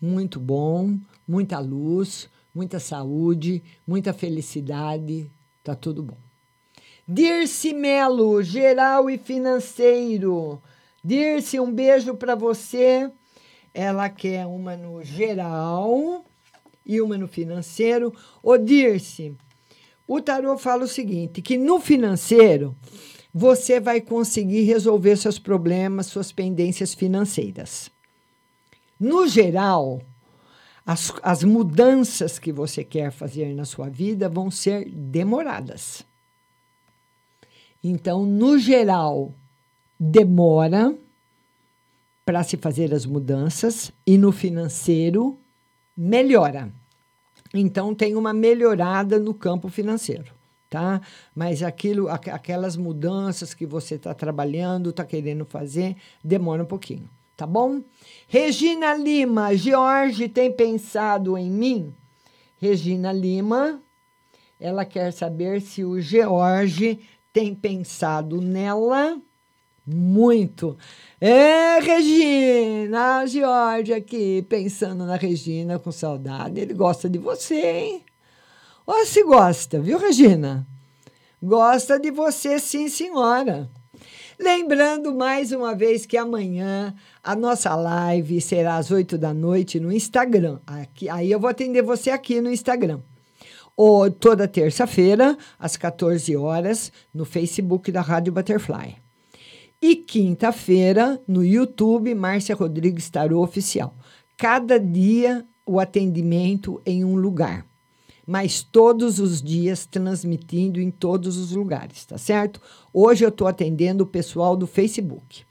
[0.00, 0.96] Muito bom,
[1.26, 5.30] muita luz, muita saúde, muita felicidade.
[5.62, 6.16] Tá tudo bom.
[7.06, 10.62] Dirce Melo, geral e financeiro.
[11.08, 13.10] Dirce, um beijo para você.
[13.72, 16.22] Ela quer uma no geral
[16.84, 18.12] e uma no financeiro.
[18.42, 19.34] Ô, Dirce,
[20.06, 22.76] o tarô fala o seguinte: que no financeiro
[23.32, 27.90] você vai conseguir resolver seus problemas, suas pendências financeiras.
[29.00, 30.02] No geral,
[30.84, 36.04] as, as mudanças que você quer fazer na sua vida vão ser demoradas.
[37.82, 39.34] Então, no geral,
[39.98, 40.94] demora
[42.24, 45.38] para se fazer as mudanças e no financeiro
[45.96, 46.70] melhora.
[47.54, 50.32] Então tem uma melhorada no campo financeiro,
[50.68, 51.00] tá?
[51.34, 57.08] Mas aquilo, aqu- aquelas mudanças que você está trabalhando, está querendo fazer, demora um pouquinho,
[57.34, 57.82] tá bom?
[58.26, 61.94] Regina Lima, Jorge tem pensado em mim?
[62.58, 63.80] Regina Lima,
[64.60, 67.00] ela quer saber se o George
[67.32, 69.18] tem pensado nela
[69.92, 70.76] muito.
[71.20, 76.60] É, Regina, a George aqui pensando na Regina com saudade.
[76.60, 78.04] Ele gosta de você, hein?
[78.86, 80.66] Ó, se gosta, viu, Regina?
[81.42, 83.70] Gosta de você, sim, senhora.
[84.38, 89.90] Lembrando mais uma vez que amanhã a nossa live será às 8 da noite no
[89.90, 90.60] Instagram.
[90.64, 93.00] Aqui, aí eu vou atender você aqui no Instagram.
[93.76, 99.07] Ou toda terça-feira, às 14 horas, no Facebook da Rádio Butterfly.
[99.80, 103.94] E quinta-feira, no YouTube, Márcia Rodrigues Tarô Oficial.
[104.36, 107.64] Cada dia o atendimento em um lugar.
[108.26, 112.60] Mas todos os dias transmitindo em todos os lugares, tá certo?
[112.92, 115.44] Hoje eu estou atendendo o pessoal do Facebook.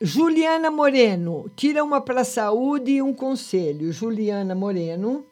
[0.00, 3.92] Juliana Moreno, tira uma para saúde e um conselho.
[3.92, 5.24] Juliana Moreno.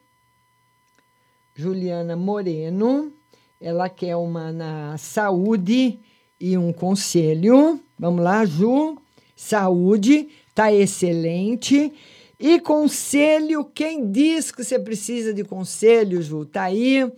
[1.57, 3.13] Juliana Moreno,
[3.61, 5.99] ela quer uma na saúde
[6.41, 7.81] e um conselho.
[7.99, 8.99] Vamos lá, Ju.
[9.37, 11.93] Saúde, tá excelente.
[12.39, 16.45] E conselho, quem diz que você precisa de conselho, Ju?
[16.45, 17.11] Tá aí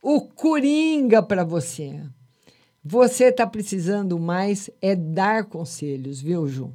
[0.00, 2.00] o Coringa para você.
[2.84, 6.72] Você está precisando mais é dar conselhos, viu, Ju?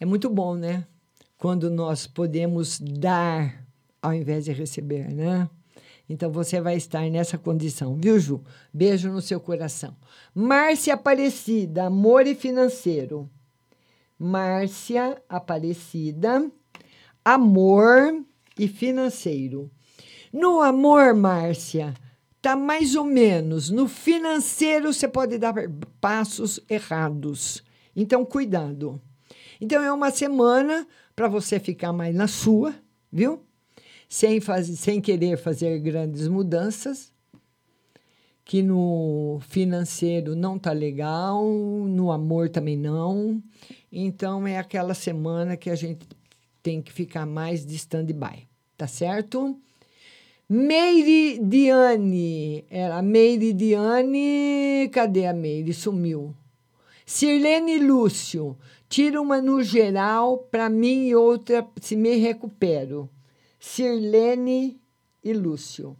[0.00, 0.84] É muito bom, né?
[1.38, 3.64] Quando nós podemos dar
[4.02, 5.48] ao invés de receber, né?
[6.12, 8.44] Então você vai estar nessa condição, viu, Ju?
[8.70, 9.96] Beijo no seu coração.
[10.34, 13.30] Márcia Aparecida, amor e financeiro.
[14.18, 16.50] Márcia Aparecida,
[17.24, 18.26] amor
[18.58, 19.70] e financeiro.
[20.30, 21.94] No amor, Márcia,
[22.42, 23.70] tá mais ou menos.
[23.70, 25.54] No financeiro, você pode dar
[25.98, 27.64] passos errados.
[27.96, 29.00] Então, cuidado.
[29.58, 30.86] Então, é uma semana
[31.16, 32.74] para você ficar mais na sua,
[33.10, 33.42] viu?
[34.12, 37.10] Sem, fazer, sem querer fazer grandes mudanças.
[38.44, 43.42] Que no financeiro não tá legal, no amor também não.
[43.90, 46.06] Então, é aquela semana que a gente
[46.62, 49.58] tem que ficar mais de stand-by, tá certo?
[50.46, 52.66] Meire Diane.
[52.68, 54.90] Era Meire Diane.
[54.92, 55.72] Cadê a Meire?
[55.72, 56.34] Sumiu.
[57.06, 58.58] Sirlene Lúcio.
[58.90, 63.08] Tira uma no geral para mim e outra se me recupero.
[63.62, 64.80] Sirlene
[65.22, 65.96] e Lúcio.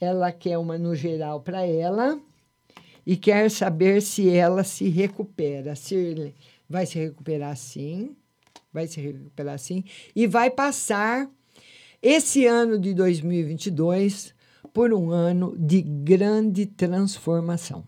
[0.00, 2.20] Ela quer uma no geral para ela
[3.06, 5.76] e quer saber se ela se recupera.
[5.76, 6.34] Sirlene
[6.68, 8.16] vai se recuperar sim.
[8.72, 9.84] Vai se recuperar sim.
[10.16, 11.30] E vai passar
[12.02, 14.34] esse ano de 2022
[14.72, 17.84] por um ano de grande transformação.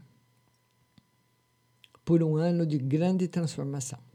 [2.05, 4.06] Por um ano de grande transformação.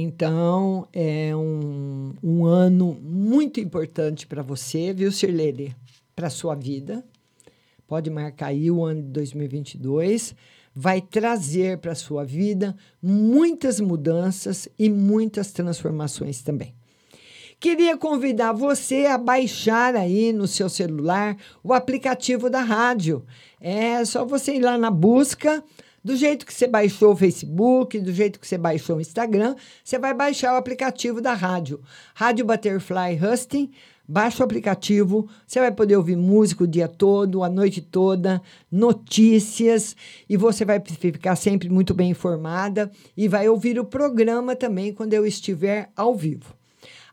[0.00, 5.74] Então, é um, um ano muito importante para você, viu, Sirlene?
[6.14, 7.04] Para a sua vida.
[7.84, 10.36] Pode marcar aí o ano de 2022.
[10.72, 16.76] Vai trazer para a sua vida muitas mudanças e muitas transformações também.
[17.58, 23.26] Queria convidar você a baixar aí no seu celular o aplicativo da rádio.
[23.60, 25.64] É só você ir lá na busca,
[26.02, 29.54] do jeito que você baixou o Facebook, do jeito que você baixou o Instagram,
[29.84, 31.80] você vai baixar o aplicativo da rádio.
[32.14, 33.70] Rádio Butterfly Husting.
[34.10, 38.40] Baixa o aplicativo, você vai poder ouvir música o dia todo, a noite toda,
[38.72, 39.94] notícias,
[40.26, 45.12] e você vai ficar sempre muito bem informada e vai ouvir o programa também quando
[45.12, 46.56] eu estiver ao vivo.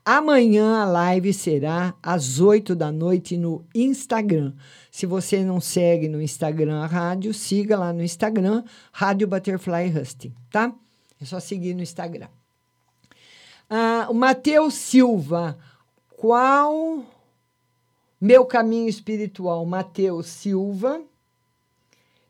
[0.05, 4.53] Amanhã a live será às 8 da noite no Instagram.
[4.95, 8.63] Se você não segue no Instagram a rádio, siga lá no Instagram,
[8.93, 10.73] Rádio Butterfly Husting, tá?
[11.21, 12.29] É só seguir no Instagram.
[13.69, 15.57] Ah, o Matheus Silva,
[16.15, 17.03] qual
[18.21, 19.65] meu caminho espiritual?
[19.65, 21.01] Matheus Silva,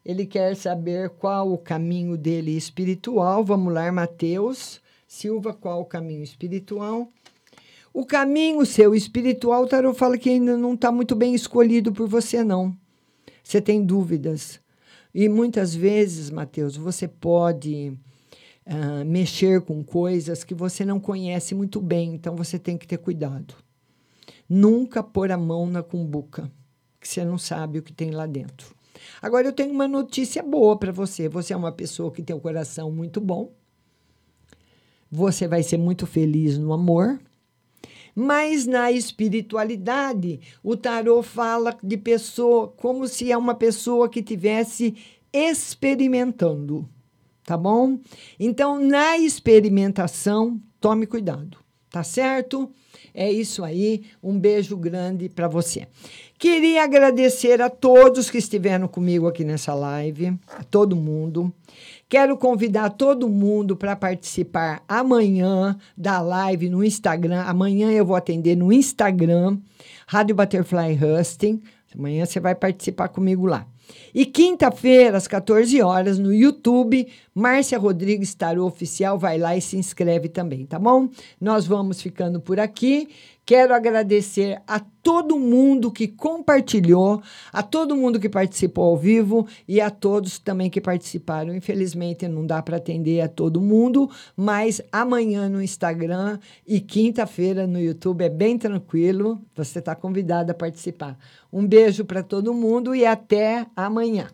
[0.04, 3.46] Ele quer saber qual o caminho dele espiritual.
[3.46, 7.12] Vamos lá, Mateus Silva, qual o caminho espiritual?
[7.96, 12.10] O caminho seu espiritual, o tarot fala que ainda não está muito bem escolhido por
[12.10, 12.76] você, não.
[13.42, 14.60] Você tem dúvidas.
[15.14, 17.98] E muitas vezes, Mateus, você pode
[18.66, 22.98] ah, mexer com coisas que você não conhece muito bem, então você tem que ter
[22.98, 23.56] cuidado.
[24.50, 26.52] Nunca pôr a mão na cumbuca,
[27.00, 28.76] que você não sabe o que tem lá dentro.
[29.22, 31.30] Agora eu tenho uma notícia boa para você.
[31.30, 33.54] Você é uma pessoa que tem o coração muito bom.
[35.10, 37.18] Você vai ser muito feliz no amor.
[38.16, 44.96] Mas na espiritualidade, o tarô fala de pessoa como se é uma pessoa que tivesse
[45.34, 46.88] experimentando,
[47.44, 48.00] tá bom?
[48.40, 51.58] Então, na experimentação, tome cuidado,
[51.90, 52.72] tá certo?
[53.14, 54.04] É isso aí.
[54.22, 55.88] Um beijo grande para você.
[56.38, 61.54] Queria agradecer a todos que estiveram comigo aqui nessa live, a todo mundo.
[62.07, 67.41] Quero convidar todo mundo para participar amanhã da live no Instagram.
[67.41, 69.57] Amanhã eu vou atender no Instagram,
[70.06, 71.64] Rádio Butterfly Husting.
[71.98, 73.65] Amanhã você vai participar comigo lá.
[74.14, 79.76] E quinta-feira, às 14 horas, no YouTube, Márcia Rodrigues Tarô Oficial, vai lá e se
[79.76, 81.10] inscreve também, tá bom?
[81.40, 83.10] Nós vamos ficando por aqui.
[83.46, 87.22] Quero agradecer a todo mundo que compartilhou,
[87.54, 91.54] a todo mundo que participou ao vivo e a todos também que participaram.
[91.54, 97.80] Infelizmente não dá para atender a todo mundo, mas amanhã no Instagram e quinta-feira no
[97.80, 99.40] YouTube é bem tranquilo.
[99.54, 101.16] Você está convidado a participar.
[101.54, 104.28] Um beijo para todo mundo e até amanhã.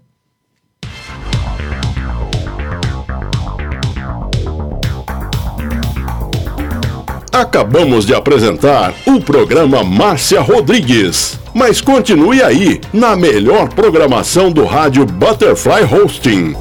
[7.32, 11.40] Acabamos de apresentar o programa Márcia Rodrigues.
[11.54, 16.58] Mas continue aí, na melhor programação do rádio Butterfly Hosting.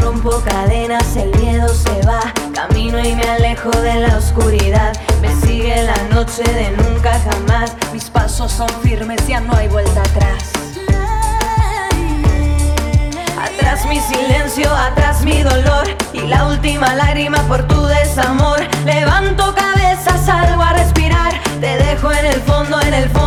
[0.00, 2.32] Rompo cadenas, el miedo se va.
[2.54, 4.92] Camino y me alejo de la oscuridad.
[6.22, 7.72] Noche de nunca jamás.
[7.92, 10.52] Mis pasos son firmes, ya no hay vuelta atrás.
[13.42, 15.84] Atrás mi silencio, atrás mi dolor.
[16.12, 18.60] Y la última lágrima por tu desamor.
[18.84, 21.32] Levanto cabeza, salgo a respirar.
[21.60, 23.22] Te dejo en el fondo, en el fondo